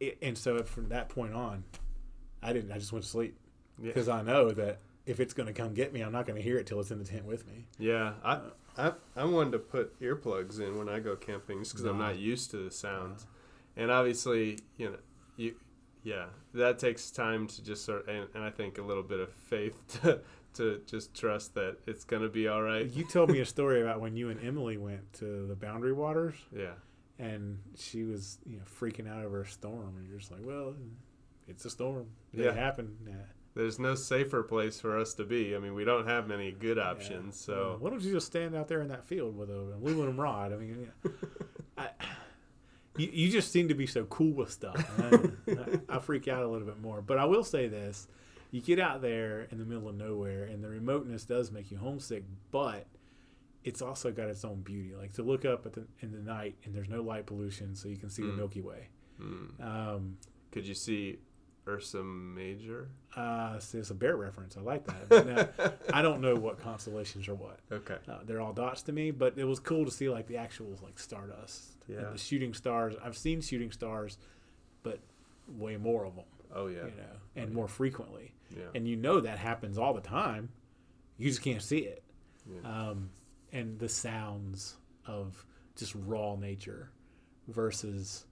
[0.00, 1.64] it, and so from that point on,
[2.42, 2.72] I didn't.
[2.72, 3.36] I just went to sleep
[3.78, 3.86] Yeah.
[3.88, 6.42] because I know that if it's going to come get me, I'm not going to
[6.42, 7.66] hear it till it's in the tent with me.
[7.78, 8.40] Yeah, I,
[8.78, 12.18] I I'm one to put earplugs in when I go camping just because I'm not
[12.18, 13.26] used to the sounds,
[13.76, 14.96] and obviously you know
[15.36, 15.54] you
[16.02, 19.30] yeah that takes time to just sort and, and I think a little bit of
[19.32, 20.20] faith to
[20.54, 22.86] to just trust that it's gonna be all right.
[22.86, 26.34] You told me a story about when you and Emily went to the Boundary Waters.
[26.56, 26.72] Yeah,
[27.18, 30.74] and she was you know freaking out over a storm and you're just like well
[31.48, 32.52] it's a storm it Yeah.
[32.52, 33.14] happened yeah.
[33.54, 35.54] there's no safer place for us to be.
[35.54, 37.54] I mean, we don't have many good options, Yeah.
[37.54, 40.52] so why don't you just stand out there in that field with a aluminum rod
[40.52, 41.10] i mean yeah.
[41.78, 41.88] I,
[42.96, 46.42] you, you just seem to be so cool with stuff I, I, I freak out
[46.42, 48.08] a little bit more but i will say this
[48.50, 51.76] you get out there in the middle of nowhere and the remoteness does make you
[51.76, 52.22] homesick
[52.52, 52.86] but
[53.64, 56.54] it's also got its own beauty like to look up at the, in the night
[56.64, 58.36] and there's no light pollution so you can see the Mm.
[58.36, 58.88] milky way
[59.20, 59.48] mm.
[59.64, 60.16] um,
[60.50, 61.18] could you see
[61.66, 62.88] Ursa Major?
[63.16, 64.54] Uh, see, it's a bear reference.
[64.58, 65.08] I like that.
[65.08, 65.26] But
[65.58, 67.58] now, I don't know what constellations are what.
[67.72, 70.36] Okay, Uh, they're all dots to me, but it was cool to see like the
[70.36, 72.00] actual like stardust Yeah.
[72.00, 72.94] and the shooting stars.
[73.02, 74.18] I've seen shooting stars,
[74.82, 75.00] but
[75.48, 77.54] way more of them, oh yeah, you know, and yeah.
[77.54, 78.34] more frequently.
[78.54, 80.50] yeah, And you know that happens all the time.
[81.16, 82.02] You just can't see it.
[82.46, 82.88] yeah.
[82.90, 83.08] Um,
[83.54, 86.90] and the sounds of just raw nature
[87.48, 88.26] versus,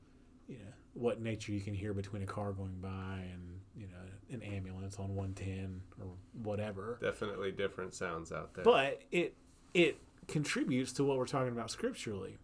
[0.48, 4.34] you know, what nature you can hear between a car going by and you know
[4.34, 6.08] an ambulance on 110 or
[6.42, 6.98] whatever.
[7.00, 8.64] definitely different sounds out there.
[8.64, 9.34] But it
[9.72, 12.36] it contributes to what we're talking about scripturally,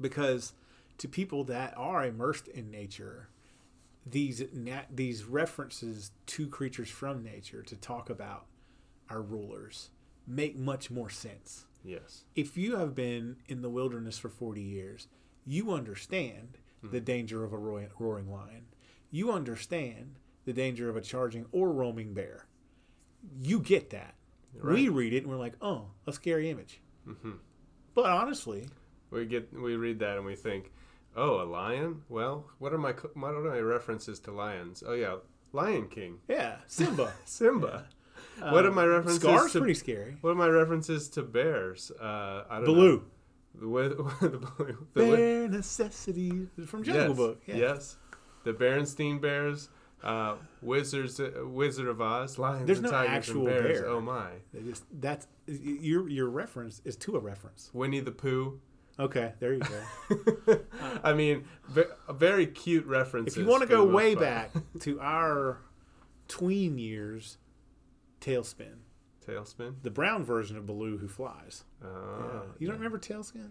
[0.00, 0.52] because
[0.98, 3.28] to people that are immersed in nature,
[4.04, 8.46] these na- these references to creatures from nature to talk about
[9.08, 9.90] our rulers
[10.26, 11.66] make much more sense.
[11.86, 15.08] Yes, If you have been in the wilderness for 40 years,
[15.44, 18.66] you understand the danger of a roaring, lion.
[19.10, 22.46] You understand the danger of a charging or roaming bear.
[23.40, 24.14] You get that.
[24.62, 26.80] We read it and we're like, oh, a scary image.
[27.04, 27.32] hmm
[27.94, 28.68] But honestly,
[29.10, 30.72] We get we read that and we think,
[31.16, 32.02] oh, a lion.
[32.08, 34.82] Well, what are my what are my references to lions?
[34.86, 35.16] Oh yeah,
[35.52, 37.12] Lion King, yeah, Simba.
[37.24, 37.86] Simba.
[38.40, 40.16] What are my references Scar's to- pretty scary.
[40.20, 41.90] What are my references to bears?
[41.90, 42.74] Uh, I don't know.
[42.74, 43.02] Baloo.
[43.58, 43.88] The,
[44.28, 45.48] the Baloo.
[45.48, 47.42] The necessities from Jungle yes, Book.
[47.46, 47.56] Yeah.
[47.56, 47.96] Yes.
[48.44, 49.70] The Berenstein Bears.
[50.02, 53.80] Uh, Wizards, uh, Wizard of Oz, lions There's and no tigers actual and bears.
[53.80, 53.88] bear.
[53.88, 54.28] Oh my!
[54.62, 57.70] Just that's your your reference is to a reference.
[57.72, 58.60] Winnie the Pooh.
[58.98, 60.60] Okay, there you go.
[61.04, 61.44] I mean,
[62.10, 63.36] very cute references.
[63.36, 64.26] if you want to go way part.
[64.26, 65.58] back to our
[66.28, 67.38] tween years,
[68.20, 68.76] TaleSpin,
[69.26, 69.74] TaleSpin.
[69.82, 71.64] the brown version of Baloo who flies.
[71.84, 71.86] Oh,
[72.46, 72.52] Yeah.
[72.58, 73.50] You don't remember TaleSpin?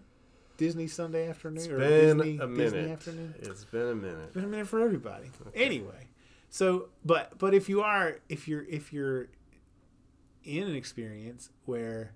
[0.56, 2.90] Disney Sunday afternoon It's or been Disney, a Disney minute.
[2.92, 3.34] afternoon?
[3.40, 4.18] It's been a minute.
[4.24, 5.30] It's been a minute for everybody.
[5.48, 5.64] Okay.
[5.64, 6.08] Anyway,
[6.48, 9.28] so but but if you are if you're if you're
[10.44, 12.14] in an experience where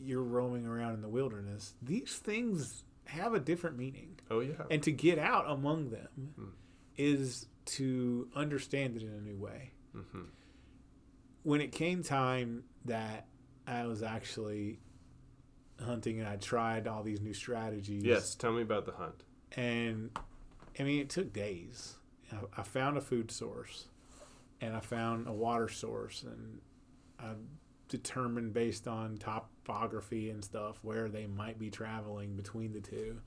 [0.00, 4.18] you're roaming around in the wilderness, these things have a different meaning.
[4.30, 4.54] Oh yeah.
[4.70, 6.08] And to get out among them
[6.40, 6.48] Mm.
[6.96, 9.72] is to understand it in a new way.
[9.92, 10.22] hmm
[11.42, 13.26] When it came time that
[13.66, 14.78] I was actually
[15.80, 18.04] hunting and I tried all these new strategies.
[18.04, 18.34] Yes.
[18.34, 19.24] Tell me about the hunt.
[19.56, 20.10] and
[20.78, 21.96] I mean, it took days.
[22.32, 23.86] I, I found a food source,
[24.60, 26.60] and I found a water source, and
[27.18, 27.32] I
[27.88, 33.20] determined based on topography and stuff where they might be traveling between the two,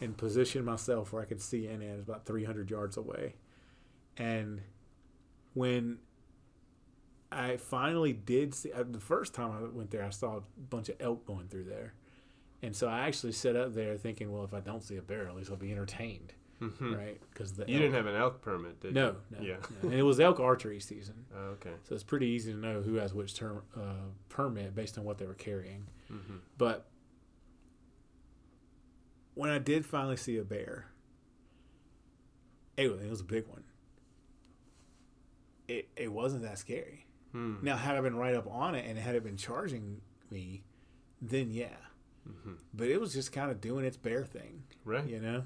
[0.00, 3.34] and positioned myself where I could see in it It was about 300 yards away,
[4.18, 4.60] and
[5.54, 5.98] when
[7.32, 10.88] I finally did see uh, the first time I went there, I saw a bunch
[10.88, 11.94] of elk going through there.
[12.62, 15.26] And so I actually sat up there thinking, well, if I don't see a bear,
[15.28, 17.20] at least I'll be entertained, hmm right?
[17.32, 19.38] Because the You elk- didn't have an elk permit, did no, you?
[19.38, 19.56] no, Yeah.
[19.82, 19.88] no.
[19.90, 21.72] and it was elk archery season, Oh, okay.
[21.82, 23.80] so it's pretty easy to know who has which term uh,
[24.28, 25.86] permit based on what they were carrying.
[26.08, 26.86] hmm But
[29.34, 30.86] when I did finally see a bear,
[32.76, 33.64] it was, it was a big one.
[35.68, 37.03] It it wasn't that scary.
[37.34, 37.56] Hmm.
[37.62, 40.62] Now, had I been right up on it and had it been charging me,
[41.20, 41.76] then yeah.
[42.24, 45.04] hmm But it was just kind of doing its bear thing, Right.
[45.06, 45.42] you know.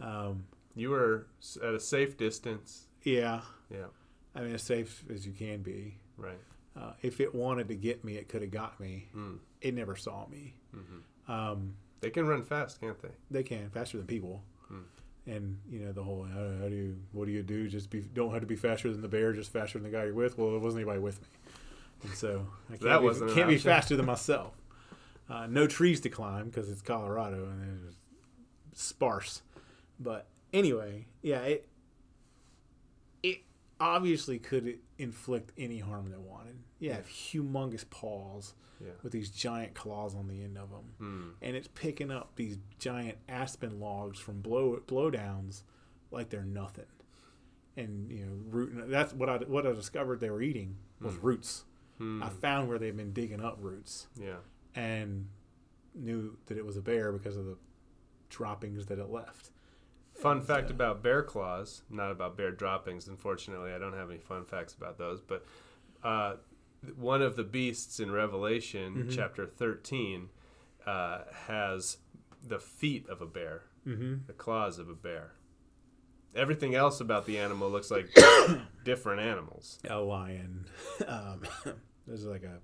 [0.00, 1.26] Um, You were
[1.62, 2.88] at a safe distance.
[3.04, 3.86] yeah, Yeah.
[4.34, 5.98] I mean as safe as you can be.
[6.16, 6.38] Right.
[6.76, 9.08] Uh, if it wanted to get me, it could have got me.
[9.14, 9.38] Mm.
[9.60, 10.54] It never saw me.
[10.72, 13.10] hmm Um, They can run fast, can't they?
[13.30, 14.42] they can faster than people.
[15.26, 17.68] And you know the whole how, how do you what do you do?
[17.68, 20.04] Just be don't have to be faster than the bear, just faster than the guy
[20.04, 20.36] you're with.
[20.36, 21.28] Well, there wasn't anybody with me,
[22.04, 24.54] and so I can't, That be, can't be faster than myself.
[25.30, 27.96] Uh, no trees to climb because it's Colorado and it's
[28.80, 29.42] sparse.
[30.00, 31.71] But anyway, yeah, it it
[33.82, 36.56] obviously could inflict any harm they wanted.
[36.78, 38.92] Yeah, humongous paws Yeah.
[39.02, 41.30] with these giant claws on the end of them Hmm.
[41.40, 45.62] and it's picking up these giant aspen logs from blow blowdowns
[46.10, 46.86] like they're nothing.
[47.76, 48.88] And you know, root.
[48.90, 51.26] That's what I what I discovered they were eating was Hmm.
[51.26, 51.64] roots.
[51.98, 52.22] Hmm.
[52.22, 54.38] I found where they've been digging up roots Yeah.
[54.74, 55.28] and
[55.94, 57.56] knew that it was a bear because of the
[58.30, 59.51] droppings that it left.
[60.22, 63.08] Fun And, fact about bear claws, not about bear droppings.
[63.08, 65.20] Unfortunately, I don't have any fun facts about those.
[65.20, 65.44] But
[66.04, 66.36] uh,
[66.96, 69.14] one of the beasts in Revelation, Mhm.
[69.14, 70.30] chapter 13,
[70.86, 71.98] uh, has
[72.46, 74.26] the feet of a bear, Mm-hmm.
[74.26, 75.32] the claws of a bear.
[76.34, 78.08] Everything else about the animal looks like
[78.84, 79.78] different animals.
[79.88, 80.66] A lion.
[81.06, 81.42] Um,
[82.06, 82.60] there's like a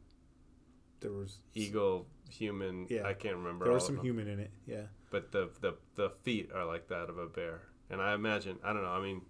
[1.01, 3.07] there was Eagle, human, Yeah.
[3.07, 4.51] I can't remember there was some human in it.
[4.67, 4.83] Yeah.
[5.11, 7.63] but the, the the feet are like that of a bear.
[7.91, 9.23] And I imagine, I don't know, I mean,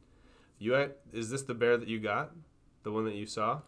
[0.59, 2.33] you had- is this the bear that you got?
[2.83, 3.61] The one that you saw?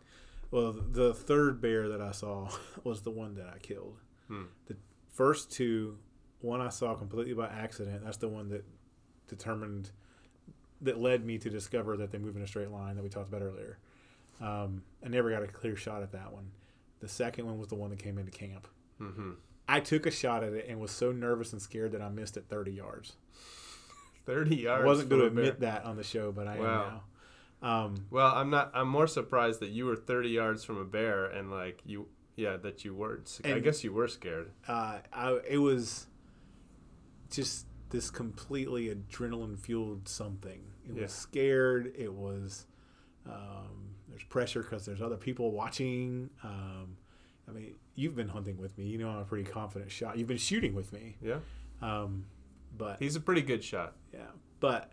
[0.50, 2.50] Well, the third bear that I saw
[2.84, 3.98] was the one that I killed.
[4.28, 4.44] Hmm.
[4.66, 4.76] The
[5.12, 5.98] first two,
[6.40, 8.02] one I saw completely by accident.
[8.04, 8.64] That's the one that
[9.28, 9.90] determined,
[10.80, 13.28] that led me to discover that they move in a straight line that we talked
[13.28, 13.78] about earlier.
[14.40, 16.50] Um, I never got a clear shot at that one.
[17.00, 18.66] The second one was the one that came into camp.
[19.00, 19.30] Mm-hmm.
[19.68, 22.36] I took a shot at it and was so nervous and scared that I missed
[22.36, 23.14] it 30 yards.
[24.26, 24.82] 30 yards.
[24.82, 25.50] I wasn't going to from a bear.
[25.52, 26.64] admit that on the show, but I Wow.
[26.64, 27.02] am now.
[27.68, 28.70] Um, Well, I'm not.
[28.74, 32.56] I'm more surprised that you were 30 yards from a bear and like you, yeah,
[32.56, 33.38] that you weren't.
[33.44, 34.50] I guess you were scared.
[34.66, 36.06] uh, I, it was
[37.30, 40.62] just this completely adrenaline fueled something.
[40.88, 41.02] It Yeah.
[41.02, 41.92] was scared.
[41.96, 42.66] It was
[43.26, 46.30] um, there's pressure because there's other people watching.
[46.42, 46.96] Um,
[47.50, 48.84] I mean, you've been hunting with me.
[48.86, 50.16] You know I'm a pretty confident shot.
[50.16, 51.16] You've been shooting with me.
[51.22, 51.38] Yeah,
[51.82, 52.26] Um,
[52.76, 53.94] but he's a pretty good shot.
[54.14, 54.20] yeah,
[54.60, 54.92] but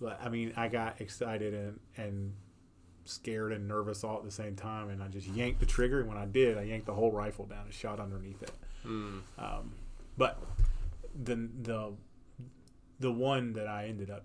[0.00, 2.34] but I mean, I got excited and and
[3.04, 6.00] scared and nervous all at the same time, and I just yanked the trigger.
[6.00, 8.52] And when I did, I yanked the whole rifle down and shot underneath it.
[8.86, 9.20] Mm.
[9.38, 9.72] Um,
[10.16, 10.40] but
[11.14, 11.92] the the
[13.00, 14.24] the one that I ended up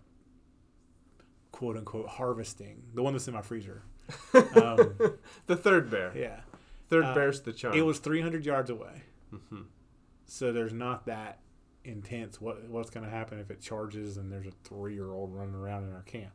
[1.51, 3.83] quote unquote harvesting, the one that's in my freezer.
[4.33, 4.95] Um,
[5.47, 6.11] The third bear.
[6.17, 6.41] yeah,
[6.91, 7.75] Third Uh, bear's the charm.
[7.75, 9.65] it was 300 yards away, Mhm.
[10.25, 11.39] so there's not that
[11.83, 12.39] intense.
[12.39, 15.55] What what's going to happen if it charges and there's a three year old running
[15.55, 16.33] around in our camp,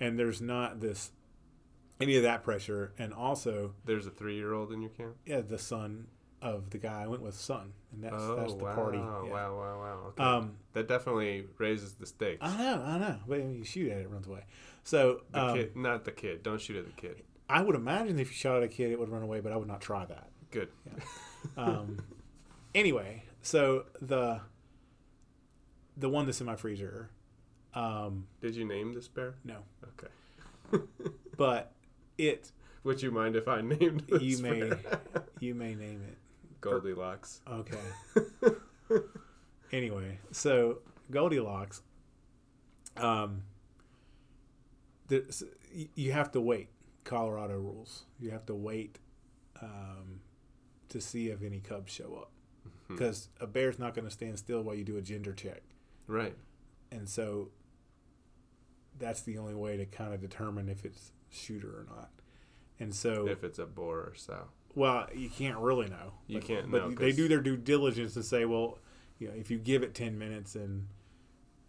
[0.00, 1.12] and there's not this
[2.00, 5.16] any of that pressure, and also There's a three-year-old in your camp.
[5.24, 6.08] yeah, the son
[6.42, 8.74] of the guy I went with, son, and that's oh that's the wow!
[8.74, 8.98] party.
[8.98, 9.04] Yeah.
[9.04, 9.30] Wow!
[9.30, 9.78] Wow!
[9.80, 10.04] Wow!
[10.08, 10.22] Okay.
[10.22, 12.38] Um, that definitely raises the stakes.
[12.42, 13.18] I know, I know.
[13.26, 14.44] But when you shoot at it, it runs away.
[14.84, 16.42] So the um, kid, not the kid.
[16.42, 17.22] Don't shoot at the kid.
[17.48, 19.56] I would imagine if you shot at a kid, it would run away, but I
[19.56, 20.28] would not try that.
[20.50, 20.68] Good.
[21.56, 21.98] Um,
[22.74, 24.40] anyway, so the
[25.96, 27.10] the one that's in my freezer,
[27.74, 29.34] um, Did you name this bear?
[29.44, 29.58] no,
[30.72, 30.82] Okay.
[31.36, 31.72] but
[32.18, 32.50] it
[32.84, 34.80] Would you mind if I named this you may bear?
[35.40, 36.18] you may name it.
[36.60, 37.40] Goldilocks.
[37.48, 37.78] Okay.
[39.72, 40.78] anyway, so
[41.10, 41.82] Goldilocks,
[42.96, 43.42] um,
[45.94, 46.68] you have to wait.
[47.06, 48.04] Colorado rules.
[48.20, 48.98] You have to wait
[49.62, 50.20] um,
[50.90, 52.30] to see if any cubs show up
[52.88, 55.62] because a bear's not going to stand still while you do a gender check.
[56.06, 56.36] Right.
[56.92, 57.48] And so
[58.98, 62.10] that's the only way to kind of determine if it's shooter or not.
[62.78, 64.48] And so, if it's a boar or sow.
[64.74, 66.12] well, you can't really know.
[66.26, 68.78] You But- can't but know, they do their due diligence to say, well,
[69.18, 70.86] you know, if you give it ten minutes and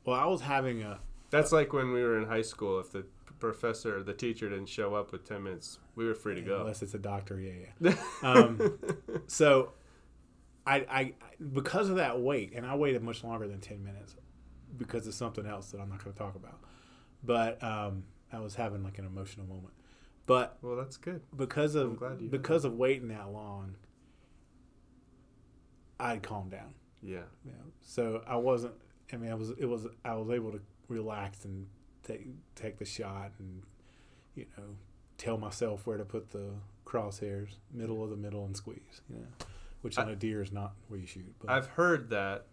[0.05, 2.79] well, I was having a That's like when we were in high school.
[2.79, 3.05] If the
[3.39, 6.61] professor the teacher didn't show up with 10 minutes, we were free to go.
[6.61, 7.93] unless it's a doctor, yeah, yeah.
[8.23, 8.79] Um,
[9.27, 9.73] so,
[10.65, 11.13] I, I
[11.53, 14.15] because of that wait, and I waited much longer than ten minutes
[14.77, 16.59] because of something else that I'm not going to talk about.
[17.23, 19.73] But um, I was having like an emotional moment.
[20.25, 21.21] But well, that's good.
[21.35, 23.75] because of glad you because of waiting that long,
[25.99, 26.73] I'd calmed down.
[27.01, 27.19] Yeah.
[27.45, 27.53] Yeah.
[27.81, 28.73] So I wasn't.
[29.13, 29.51] I mean, I was.
[29.51, 29.87] It was.
[30.03, 30.59] I was able to
[30.89, 31.67] relax and
[32.07, 33.63] take take the shot and
[34.35, 34.63] you know
[35.17, 36.51] tell myself where to put the
[36.85, 39.01] crosshairs, middle of the middle, and squeeze.
[39.09, 39.27] You know,
[39.81, 41.33] which on I- a deer is not where you shoot.
[41.39, 42.45] But I've heard that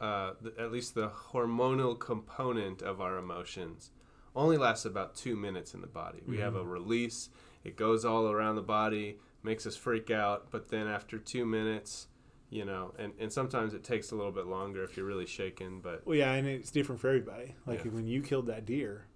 [0.00, 3.90] uh, the, at least the hormonal component of our emotions
[4.34, 6.22] only lasts about two minutes in the body.
[6.26, 7.28] We have a release,
[7.64, 12.06] it goes all around the body, makes us freak out, but then after two minutes,
[12.52, 15.80] you know, and, and sometimes it takes a little bit longer if you're really shaken,
[15.80, 17.54] but well, yeah, and it's different for everybody.
[17.66, 17.92] Like Yeah.
[17.92, 19.06] when you killed that deer,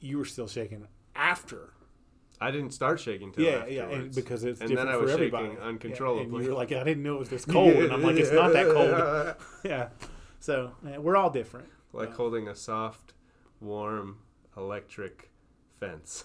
[0.00, 0.84] you were still shaking
[1.14, 1.74] after.
[2.40, 5.10] I didn't start shaking till Yeah, yeah, and because it's And then different I was
[5.10, 5.44] for everybody.
[5.46, 8.16] shaking Yeah, and you're like, I didn't know it was this cold, and I'm like,
[8.16, 9.36] it's not that cold.
[9.64, 9.88] Yeah.
[10.40, 11.68] So yeah, we're all different.
[11.92, 13.14] like holding a soft,
[13.60, 14.18] warm
[14.56, 15.30] electric
[15.78, 16.24] fence.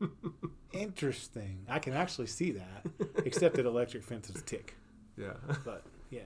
[0.74, 1.64] Interesting.
[1.68, 2.86] I can actually see that,
[3.24, 4.74] except that electric fences tick.
[5.16, 5.34] Yeah.
[5.64, 6.20] But yeah,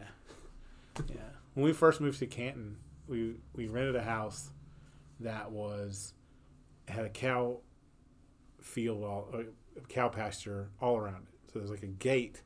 [1.08, 1.16] yeah.
[1.54, 2.76] When we first moved to Canton,
[3.06, 4.50] we we rented a house
[5.20, 6.14] that was
[6.86, 7.60] had a cow
[8.60, 9.28] field all
[9.76, 11.52] a cow pasture all around it.
[11.52, 12.42] So there's like a gate,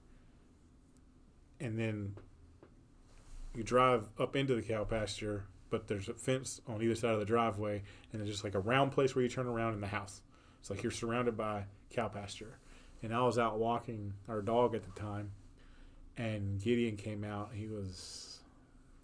[1.60, 2.16] and then
[3.54, 7.20] you drive up into the cow pasture, but there's a fence on either side of
[7.20, 7.82] the driveway,
[8.12, 10.22] and there's just like a round place where you turn around in the house.
[10.60, 12.58] It's like you're surrounded by cow pasture.
[13.02, 15.32] And I was out walking our dog at the time,
[16.16, 17.50] and Gideon came out.
[17.52, 18.38] He was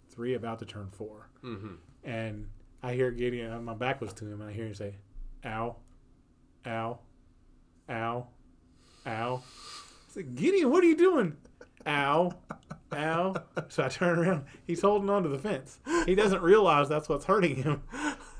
[0.09, 1.29] three, about to turn four.
[1.43, 1.75] Mm-hmm.
[2.03, 2.47] And
[2.81, 4.95] I hear Gideon, my back was to him, and I hear him say,
[5.45, 5.75] ow,
[6.65, 6.99] ow,
[7.89, 8.27] ow,
[9.05, 9.43] ow.
[9.43, 11.35] I said, Gideon, what are you doing?
[11.85, 12.31] Ow,
[12.93, 13.35] ow.
[13.67, 14.45] So I turn around.
[14.65, 15.79] He's holding onto the fence.
[16.05, 17.83] He doesn't realize that's what's hurting him.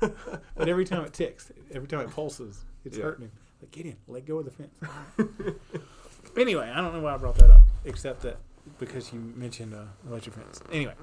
[0.56, 3.04] but every time it ticks, every time it pulses, it's Yeah.
[3.04, 3.32] hurting him.
[3.60, 4.78] Like, Gideon, let go of the fence.
[6.36, 8.38] anyway, I don't know why I brought that up, except that
[8.78, 10.60] because you mentioned uh, electric fence.
[10.72, 10.94] Anyway,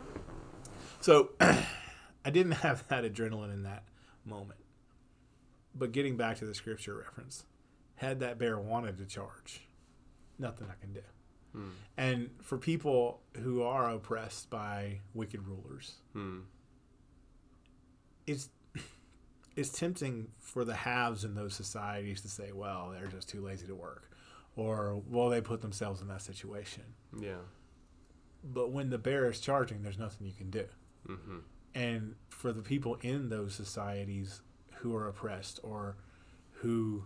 [1.02, 3.84] so I didn't have that adrenaline in that
[4.26, 4.60] moment.
[5.76, 7.46] But getting back to the scripture reference,
[7.96, 9.68] had that bear wanted to charge,
[10.40, 11.02] nothing I can do.
[11.54, 11.70] Hmm.
[11.98, 16.40] And for people who are oppressed by wicked rulers, Hmm.
[18.26, 18.50] it's
[19.58, 23.68] it's tempting for the haves in those societies to say, well, they're just too lazy
[23.68, 24.10] to work,
[24.56, 26.84] or well, they put themselves in that situation.
[27.20, 27.42] Yeah.
[28.44, 30.66] But when the bear is charging, there's nothing you can do.
[31.10, 31.38] Mm-hmm.
[31.76, 34.42] And for the people in those societies
[34.76, 35.98] who are oppressed or
[36.62, 37.04] who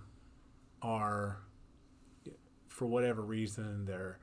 [0.82, 1.40] are,
[2.68, 4.20] for whatever reason, they're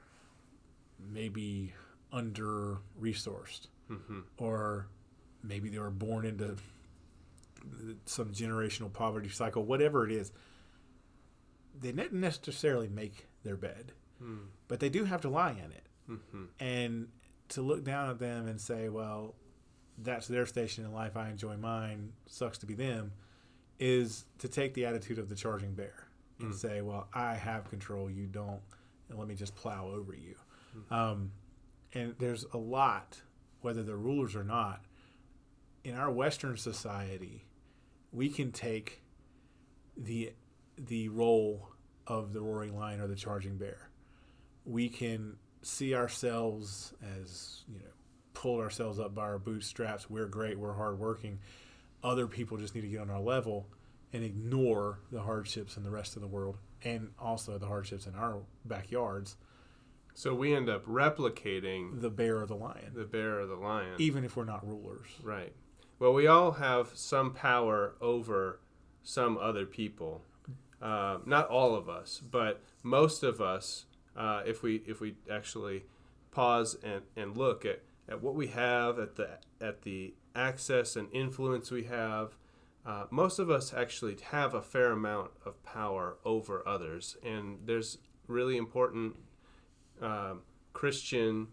[1.01, 1.73] maybe
[2.13, 4.21] under resourced Mm-hmm.
[4.37, 4.87] or
[5.43, 6.57] maybe they were born into
[8.05, 10.33] some generational poverty cycle, whatever it is,
[11.81, 14.47] they didn't necessarily make their bed, Hmm.
[14.67, 15.87] but they do have to lie in it.
[16.11, 16.45] Mm-hmm.
[16.59, 17.09] And
[17.51, 19.35] to look down at them and say, well,
[19.97, 23.13] that's their station in life, I enjoy mine, sucks to be them,
[23.79, 26.09] is to take the attitude of the charging bear
[26.41, 26.57] and Mm.
[26.57, 28.61] say, well, I have control, you don't,
[29.09, 30.37] and let me just plow over you.
[30.91, 31.33] Um,
[31.95, 33.21] and there's a lot,
[33.63, 34.85] whether they're rulers or not,
[35.85, 37.45] in our Western society,
[38.13, 39.03] we can take
[39.97, 40.33] the
[40.77, 41.69] the role
[42.07, 43.91] of the roaring lion or the charging bear.
[44.65, 47.85] We can see ourselves as you know
[48.35, 50.09] pull ourselves up by our bootstraps.
[50.09, 50.59] We're great.
[50.59, 51.41] We're hardworking.
[52.05, 53.67] Other people just need to get on our level
[54.13, 58.15] and ignore the hardships in the rest of the world and also the hardships in
[58.15, 59.37] our backyards.
[60.15, 63.95] So we end up replicating The bear or the lion, the bear or the lion.
[63.99, 65.07] even if we're not rulers.
[65.23, 65.53] Right.
[65.99, 68.61] Well, we all have some power over
[69.03, 70.23] some other people.
[70.81, 73.85] Uh, not all of us, but most of us.
[74.17, 75.85] Uh, if we if we actually
[76.33, 79.29] pause and, and look at, at what we have, at the
[79.61, 82.37] at the access and influence we have,
[82.87, 87.99] uh, most of us actually have a fair amount of power over others, and there's
[88.29, 89.17] really important
[90.01, 90.43] um,
[90.73, 91.49] Christian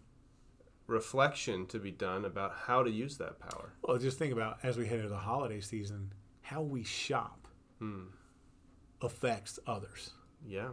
[0.87, 3.73] reflection to be done about how to use that power.
[3.81, 7.47] Well, just think about as we head into the holiday season, how we shop
[7.79, 8.05] Hmm.
[9.01, 10.11] affects others.
[10.45, 10.69] Yeah.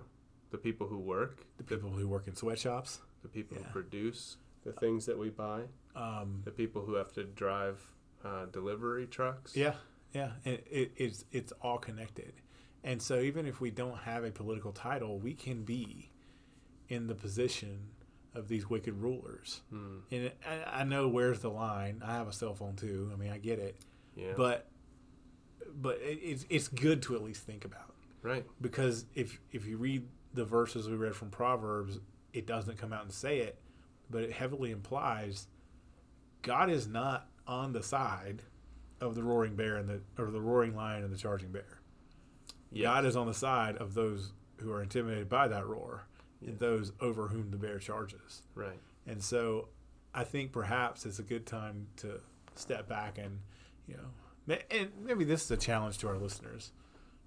[0.51, 3.65] The people who work, The people who work in sweatshops, the people Yeah.
[3.65, 5.65] who produce the things that we buy,
[5.97, 7.81] um, the people who have to drive
[8.25, 9.57] uh, delivery trucks.
[9.57, 9.75] Yeah,
[10.13, 12.35] yeah, and it, it's it's all connected,
[12.85, 16.13] and so even if we don't have a political title, we can be
[16.89, 17.89] in the position
[18.35, 19.61] of these wicked rulers.
[19.71, 19.99] Hmm.
[20.11, 22.03] And it, I, I know where's the line.
[22.05, 23.11] I have a cell phone too.
[23.13, 23.77] I mean, I get it,
[24.17, 24.33] Yeah.
[24.37, 24.69] but
[25.75, 28.45] but it, it's it's good to at least think about right.
[28.61, 31.99] because if if you read the verses we read from Proverbs,
[32.33, 33.59] it doesn't come out and say it,
[34.11, 35.47] but it heavily implies
[36.43, 38.43] God is not on the side
[39.01, 41.81] of the roaring bear and the or the roaring lion and the charging bear.
[42.71, 42.85] Yes.
[42.85, 46.07] God is on the side of those who are intimidated by that roar
[46.43, 46.51] Yes.
[46.51, 48.43] and those over whom the bear charges.
[48.55, 48.79] Right.
[49.07, 49.69] And so
[50.15, 52.21] I think perhaps it's a good time to
[52.55, 53.39] step back and,
[53.87, 56.73] you know, and maybe this is a challenge to our listeners.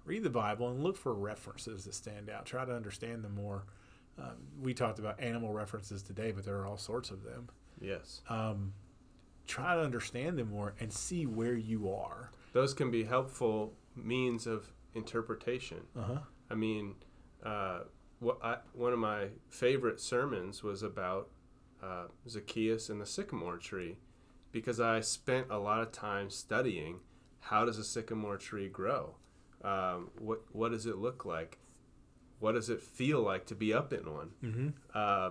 [0.04, 2.46] Read the Bible and look for references that stand out.
[2.46, 3.64] Try to understand them more.
[4.18, 7.48] Um, we talked about animal references today, but there are all sorts of them.
[7.80, 8.20] Yes.
[8.28, 8.72] Um,
[9.46, 12.30] try to understand them more and see where you are.
[12.52, 15.78] Those can be helpful means of interpretation.
[15.98, 16.18] Uh huh.
[16.50, 16.94] I mean,
[17.44, 17.80] uh,
[18.20, 21.28] what I, one of my favorite sermons was about
[21.82, 23.96] uh, Zacchaeus and the sycamore tree,
[24.52, 27.00] because I spent a lot of time studying
[27.40, 29.16] how does a sycamore tree grow,
[29.62, 31.58] um, what what does it look like,
[32.40, 34.68] what does it feel like to be up in one, Mm-hmm.
[34.94, 35.30] uh,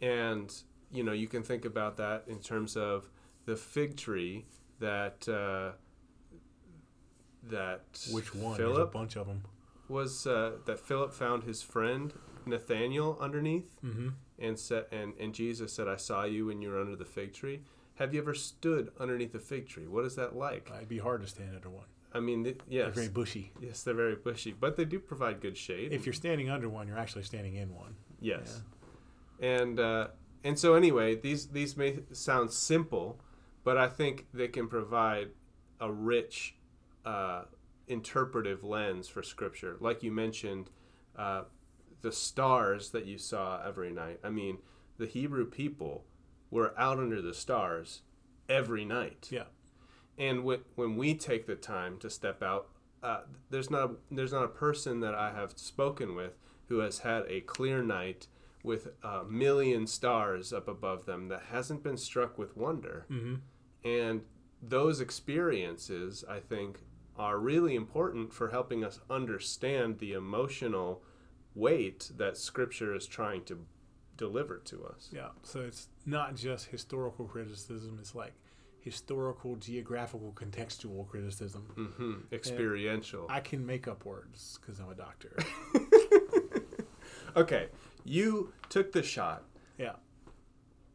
[0.00, 0.54] and
[0.92, 3.10] you know you can think about that in terms of
[3.46, 4.46] the fig tree
[4.78, 5.72] that uh,
[7.50, 8.56] that Which one?
[8.56, 9.42] There's a bunch of them.
[9.90, 12.12] Was uh, that Philip found his friend
[12.46, 14.08] Nathaniel underneath, Mm-hmm.
[14.38, 17.32] and said, and and Jesus said, "I saw you when you were under the fig
[17.34, 17.60] tree."
[17.96, 19.86] Have you ever stood underneath a fig tree?
[19.86, 20.70] What is that like?
[20.74, 21.84] It'd be hard to stand under one.
[22.14, 23.52] I mean, th- They're very bushy.
[23.60, 25.92] yes, they're very bushy, but they do provide good shade.
[25.92, 27.94] If you're standing under one, you're actually standing in one.
[28.20, 28.62] yes,
[29.40, 30.08] and uh,
[30.44, 33.20] and so anyway, these these may sound simple,
[33.64, 35.28] but I think they can provide
[35.80, 36.54] a rich
[37.04, 37.42] uh,
[37.90, 39.76] interpretive lens for Scripture.
[39.80, 40.70] Like you mentioned,
[41.16, 41.42] uh,
[42.00, 44.20] the stars that you saw every night.
[44.24, 44.58] I mean,
[44.98, 46.04] the Hebrew people
[46.50, 48.02] were out under the stars
[48.48, 49.28] every night.
[49.30, 49.44] Yeah.
[50.16, 52.68] And when, when we take the time to step out,
[53.02, 56.38] uh, there's not a, there's not a person that I have spoken with
[56.68, 58.26] who has had a clear night
[58.62, 63.06] with a million stars up above them that hasn't been struck with wonder.
[63.10, 63.36] Mm-hmm.
[63.88, 64.22] And
[64.62, 66.80] those experiences, I think,
[67.18, 71.02] are really important for helping us understand the emotional
[71.54, 73.66] weight that Scripture is trying to
[74.16, 75.08] deliver to us.
[75.12, 75.28] Yeah.
[75.42, 78.32] So it's not just historical criticism, it's like
[78.80, 81.62] historical, geographical, contextual criticism.
[81.74, 83.26] hmm Experiential.
[83.28, 85.36] I can make up words because I'm a doctor.
[87.36, 87.68] Okay,
[88.04, 89.44] you took the shot,
[89.78, 89.92] yeah.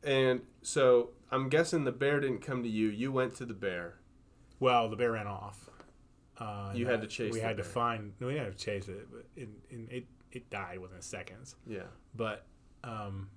[0.03, 2.87] and so I'm guessing the bear didn't come to you.
[2.89, 3.99] You went to the bear.
[4.59, 5.69] Well, the bear ran off.
[6.37, 8.13] Uh, You had to chase We had to find.
[8.19, 11.55] No, we didn't to chase it, but it, it, it, it died within seconds.
[11.65, 11.83] Yeah.
[12.15, 12.45] But
[12.83, 13.29] um,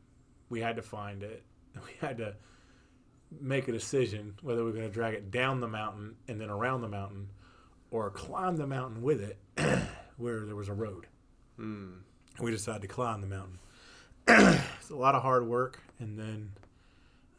[0.49, 1.43] we had to find it.
[1.77, 2.35] We had to
[3.41, 6.51] make a decision whether we are going to drag it down the mountain and then
[6.51, 7.29] around the mountain,
[7.91, 9.39] or climb the mountain with it,
[10.17, 11.07] where there was a road.
[11.59, 11.99] Mm.
[12.41, 13.59] we decided to climb the mountain.
[14.81, 16.51] it's a lot of hard work, and then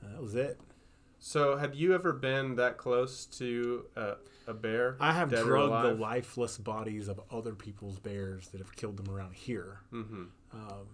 [0.04, 0.60] uh, that was it.
[1.22, 4.14] So, had you ever been that close to uh,
[4.48, 4.96] a bear?
[5.02, 9.34] I have drugged the lifeless bodies of other people's bears that have killed them around
[9.36, 10.24] here, Mm-hmm.
[10.54, 10.88] um,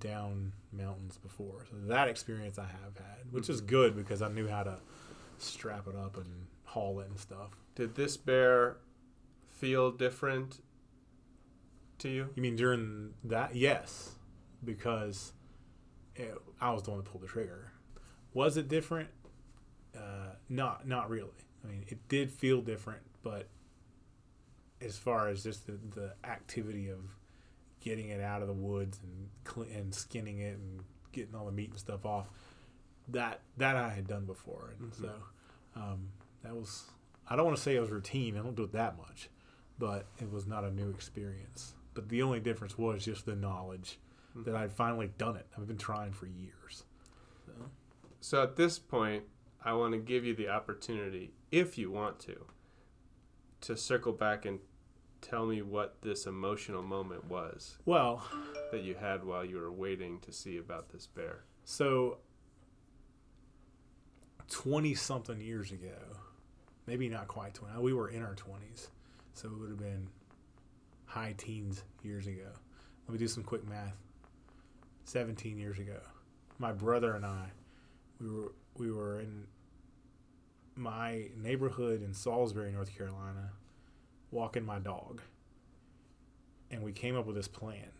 [0.00, 1.64] down mountains before.
[1.70, 4.78] So that experience I have had, which is good because I knew how to
[5.38, 7.50] strap it up and haul it and stuff.
[7.76, 8.78] Did this bear
[9.48, 10.60] feel different
[11.98, 12.30] to you?
[12.34, 13.54] You mean during that?
[13.54, 14.16] Yes,
[14.64, 15.34] because
[16.16, 17.70] it, I was the one that pulled the trigger.
[18.34, 19.08] Was it different?
[19.96, 21.30] Uh, not, not really.
[21.64, 23.48] I mean, it did feel different, but
[24.80, 27.00] as far as just the, the activity of
[27.80, 30.80] getting it out of the woods and cle and skinning it and
[31.12, 32.26] getting all the meat and stuff off,
[33.08, 35.00] that that I had done before, and Mhm.
[35.00, 35.12] so
[35.76, 36.08] um,
[36.42, 36.84] that was.
[37.28, 38.36] I don't want to say it was routine.
[38.36, 39.30] I don't do it that much,
[39.78, 41.74] but it was not a new experience.
[41.94, 43.98] But the only difference was just the knowledge
[44.36, 44.44] Mhm.
[44.44, 45.46] that I'd finally done it.
[45.56, 46.84] I've been trying for years.
[47.46, 47.52] So,
[48.20, 49.24] So, at this point,
[49.66, 52.46] I want to give you the opportunity, if you want to,
[53.62, 54.60] to circle back and
[55.20, 58.22] tell me what this emotional moment was well,
[58.70, 61.44] that you had while you were waiting to see about this bear.
[61.64, 62.18] so
[64.48, 65.98] 20 something years ago.
[66.86, 67.80] Maybe not quite 20.
[67.80, 68.90] We were in our 20s.
[69.34, 70.06] So it would have been
[71.06, 72.46] high teens years ago.
[73.08, 73.96] Let me do some quick math.
[75.06, 75.98] 17 years ago.
[76.60, 77.50] My brother and I
[78.20, 79.44] we were we were in
[80.76, 83.50] my neighborhood in Salisbury, North Carolina,
[84.30, 85.22] walking my dog.
[86.70, 87.90] And we came up with this plan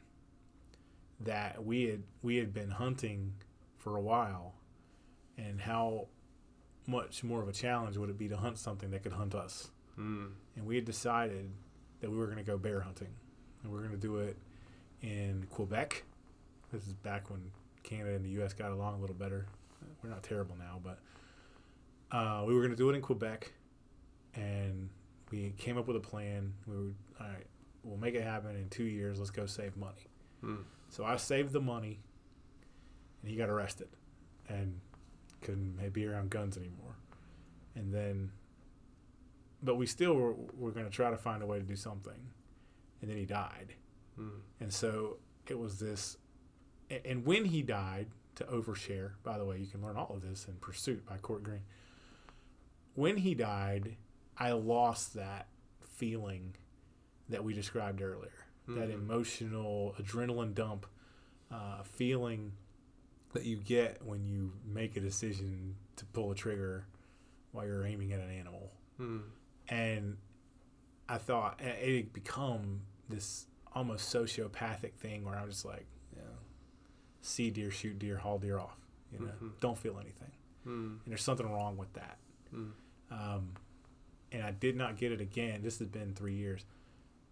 [1.21, 3.33] that we had we had been hunting
[3.79, 4.55] for a while
[5.39, 6.09] and how
[6.87, 9.71] much more of a challenge would it be to hunt something that could hunt us?
[9.99, 10.31] Mm.
[10.57, 11.51] And we had decided
[12.01, 13.09] that we were going to go bear hunting.
[13.63, 14.37] And we are going to do it
[15.03, 16.05] in Quebec.
[16.73, 17.51] This is back when
[17.83, 19.47] Canada and the US got along a little better.
[20.03, 20.99] We're not terrible now, but
[22.13, 23.53] uh, we were going to do it in Quebec.
[24.35, 24.91] And
[25.31, 26.53] we came up with a plan.
[26.67, 27.47] We were, all right,
[27.83, 29.19] we'll make it happen in two years.
[29.19, 30.07] Let's go save money.
[30.45, 30.65] Mm.
[30.91, 32.01] So I saved the money,
[33.23, 33.89] and he got arrested,
[34.49, 34.79] and
[35.41, 36.97] couldn't be around guns anymore.
[37.75, 38.31] And then,
[39.63, 42.31] but we still were, were going to try to find a way to do something,
[43.01, 43.75] and then he died.
[44.21, 44.31] Mm.
[44.61, 45.17] And so
[45.49, 46.19] it was this,
[47.05, 50.47] and when he died, to overshare, by the way, you can learn all of this
[50.47, 51.63] in Pursuit by Court Green.
[52.97, 53.97] When he died,
[54.37, 55.47] I lost that
[55.81, 56.57] feeling
[57.29, 58.33] that we described earlier
[58.69, 58.95] that Mhm.
[58.95, 60.87] emotional adrenaline dump
[61.53, 62.53] uh, feeling
[63.33, 66.85] that you get when you make a decision to pull a trigger
[67.53, 68.73] while you're aiming at an animal.
[68.99, 69.31] Mm.
[69.69, 70.17] And
[71.09, 76.39] I thought it had become this almost sociopathic thing where I'm just like, you know,
[77.21, 78.81] see deer, shoot deer, haul deer off.
[79.13, 79.61] You know, Mhm.
[79.61, 80.33] don't feel anything.
[80.67, 80.99] Mm.
[80.99, 82.19] And there's something wrong with that.
[82.53, 82.73] Mm.
[83.11, 83.55] Um,
[84.33, 85.63] and I did not get it again.
[85.63, 86.65] This has been three years.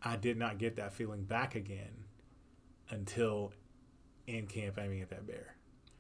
[0.03, 2.05] I did not get that feeling back again
[2.91, 3.53] until
[4.27, 5.57] in camp aiming at that bear.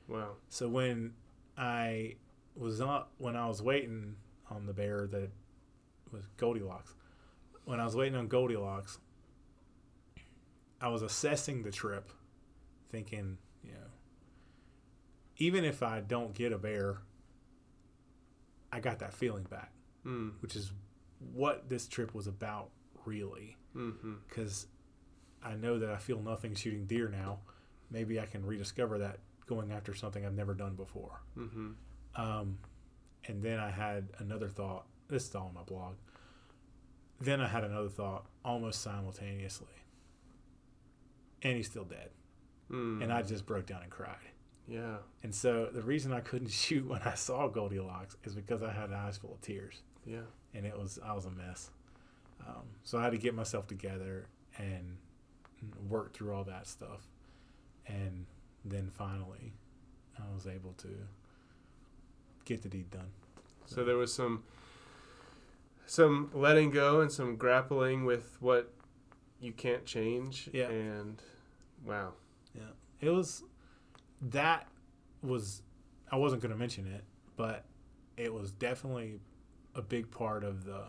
[0.08, 0.32] Wow.
[0.48, 1.14] So when
[1.56, 2.16] I
[2.56, 4.16] was not when I was waiting
[4.50, 5.30] on the bear that
[6.12, 6.94] was Goldilocks,
[7.64, 8.98] when I was waiting on Goldilocks,
[10.80, 12.10] I was assessing the trip,
[12.90, 13.88] thinking, you know,
[15.38, 16.98] even if I don't get a bear,
[18.74, 19.72] I got that feeling back,
[20.04, 20.32] Mm.
[20.40, 20.72] which is
[21.32, 22.70] what this trip was about,
[23.06, 23.56] really.
[23.74, 24.14] Mm-hmm.
[24.28, 24.66] Because
[25.42, 27.38] I know that I feel nothing shooting deer now.
[27.90, 31.20] Maybe I can rediscover that going after something I've never done before.
[31.38, 31.70] Mm-hmm.
[32.16, 32.58] Um,
[33.26, 34.86] and then I had another thought.
[35.08, 35.94] This is all on my blog.
[37.20, 39.68] Then I had another thought almost simultaneously.
[41.42, 42.10] And he's still dead.
[42.70, 43.02] Mm.
[43.02, 44.16] And I just broke down and cried.
[44.66, 44.96] Yeah.
[45.22, 48.92] And so the reason I couldn't shoot when I saw Goldilocks is because I had
[48.92, 49.82] eyes full of tears.
[50.06, 50.26] Yeah.
[50.54, 51.70] And it was I was a mess.
[52.46, 54.26] Um, so I had to get myself together
[54.58, 54.96] and
[55.88, 57.08] work through all that stuff.
[57.86, 58.26] And
[58.64, 59.52] then finally
[60.18, 60.88] I was able to
[62.44, 63.08] get the deed done.
[63.66, 64.44] So there was some
[65.86, 68.72] some letting go and some grappling with what
[69.40, 70.48] you can't change.
[70.52, 70.68] Yeah.
[70.68, 71.20] And
[71.84, 72.12] wow.
[72.54, 72.62] Yeah.
[73.00, 73.42] It was
[74.22, 74.66] that
[75.22, 75.62] was
[76.10, 77.02] I wasn't going to mention it,
[77.36, 77.64] but
[78.16, 79.20] it was definitely
[79.74, 80.84] a big part of the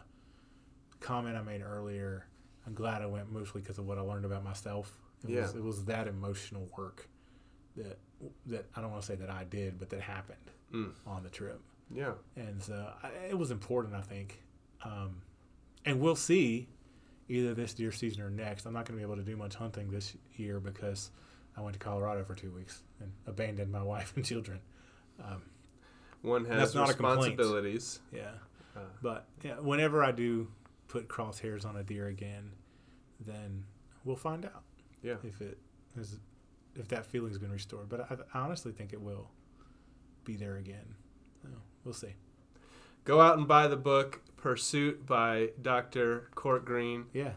[1.00, 2.26] comment I made earlier.
[2.68, 4.98] I'm glad I went mostly because of what I learned about myself.
[5.24, 5.60] It was Yeah.
[5.60, 7.08] it was that emotional work
[7.76, 7.98] that
[8.46, 10.92] that I don't want to say that I did, but that happened Mm.
[11.06, 11.62] on the trip,
[11.92, 12.14] Yeah.
[12.36, 13.94] and so I, it was important.
[13.94, 14.42] I think,
[14.84, 15.22] um,
[15.86, 16.68] and we'll see
[17.28, 18.66] either this deer season or next.
[18.66, 21.12] I'm not going to be able to do much hunting this year because
[21.58, 24.60] I went to Colorado for two weeks and abandoned my wife and children.
[25.24, 25.42] Um,
[26.22, 27.20] One That's has not a complaint.
[27.38, 28.00] responsibilities.
[28.12, 28.32] yeah,
[28.76, 30.48] Uh, but yeah, whenever I do
[30.88, 32.52] put crosshairs on a deer again,
[33.26, 33.64] then
[34.04, 34.64] we'll find out
[35.02, 35.16] yeah.
[35.24, 35.58] if it
[35.98, 36.20] is
[36.76, 37.88] if that feeling's been restored.
[37.88, 39.30] But I, I honestly think it will
[40.26, 40.96] be there again.
[41.42, 41.50] So
[41.86, 42.16] we'll see.
[43.06, 46.28] Go out and buy the book Pursuit by Dr.
[46.36, 47.32] Court Green, Yeah,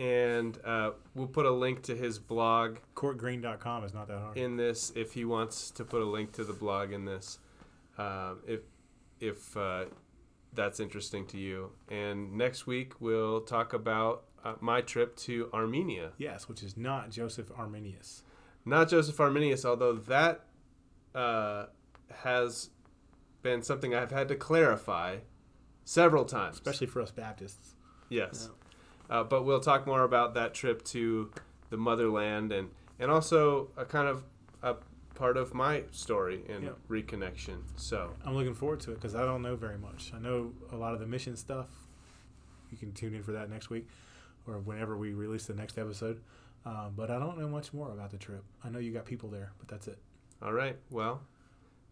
[0.00, 4.36] and uh, we'll put a link to his blog courtgreen.com is not that hard.
[4.36, 7.38] in this if he wants to put a link to the blog in this
[7.98, 8.60] um, if
[9.20, 9.84] if uh,
[10.54, 16.12] that's interesting to you and next week we'll talk about uh, my trip to armenia
[16.16, 18.22] yes, which is not Joseph Arminius.
[18.64, 20.46] not joseph arminius although that
[21.14, 21.66] uh,
[22.24, 22.70] has
[23.42, 25.18] been something i've had to clarify
[25.84, 27.74] several times especially for us Baptists.
[28.08, 28.48] yes
[29.10, 31.30] uh, but we'll talk more about that trip to
[31.68, 34.22] the motherland and and also a kind of
[34.62, 34.76] a
[35.14, 36.70] part of my story in Yeah.
[36.88, 40.12] reconnection so I'm looking forward to it because I don't know very much.
[40.14, 41.68] I know a lot of the mission stuff.
[42.70, 43.86] You can tune in for that next week
[44.46, 46.20] or whenever we release the next episode.
[46.64, 48.44] Um, but I don't know much more about the trip.
[48.64, 49.98] I know you got people there, but that's it.
[50.42, 51.22] all right well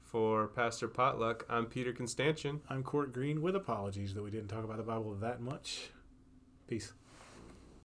[0.02, 2.60] For Pastor Potluck, I'm Peter Constantian.
[2.70, 5.90] I'm Court Green with apologies that we didn't talk about the Bible that much.
[6.66, 6.92] Peace.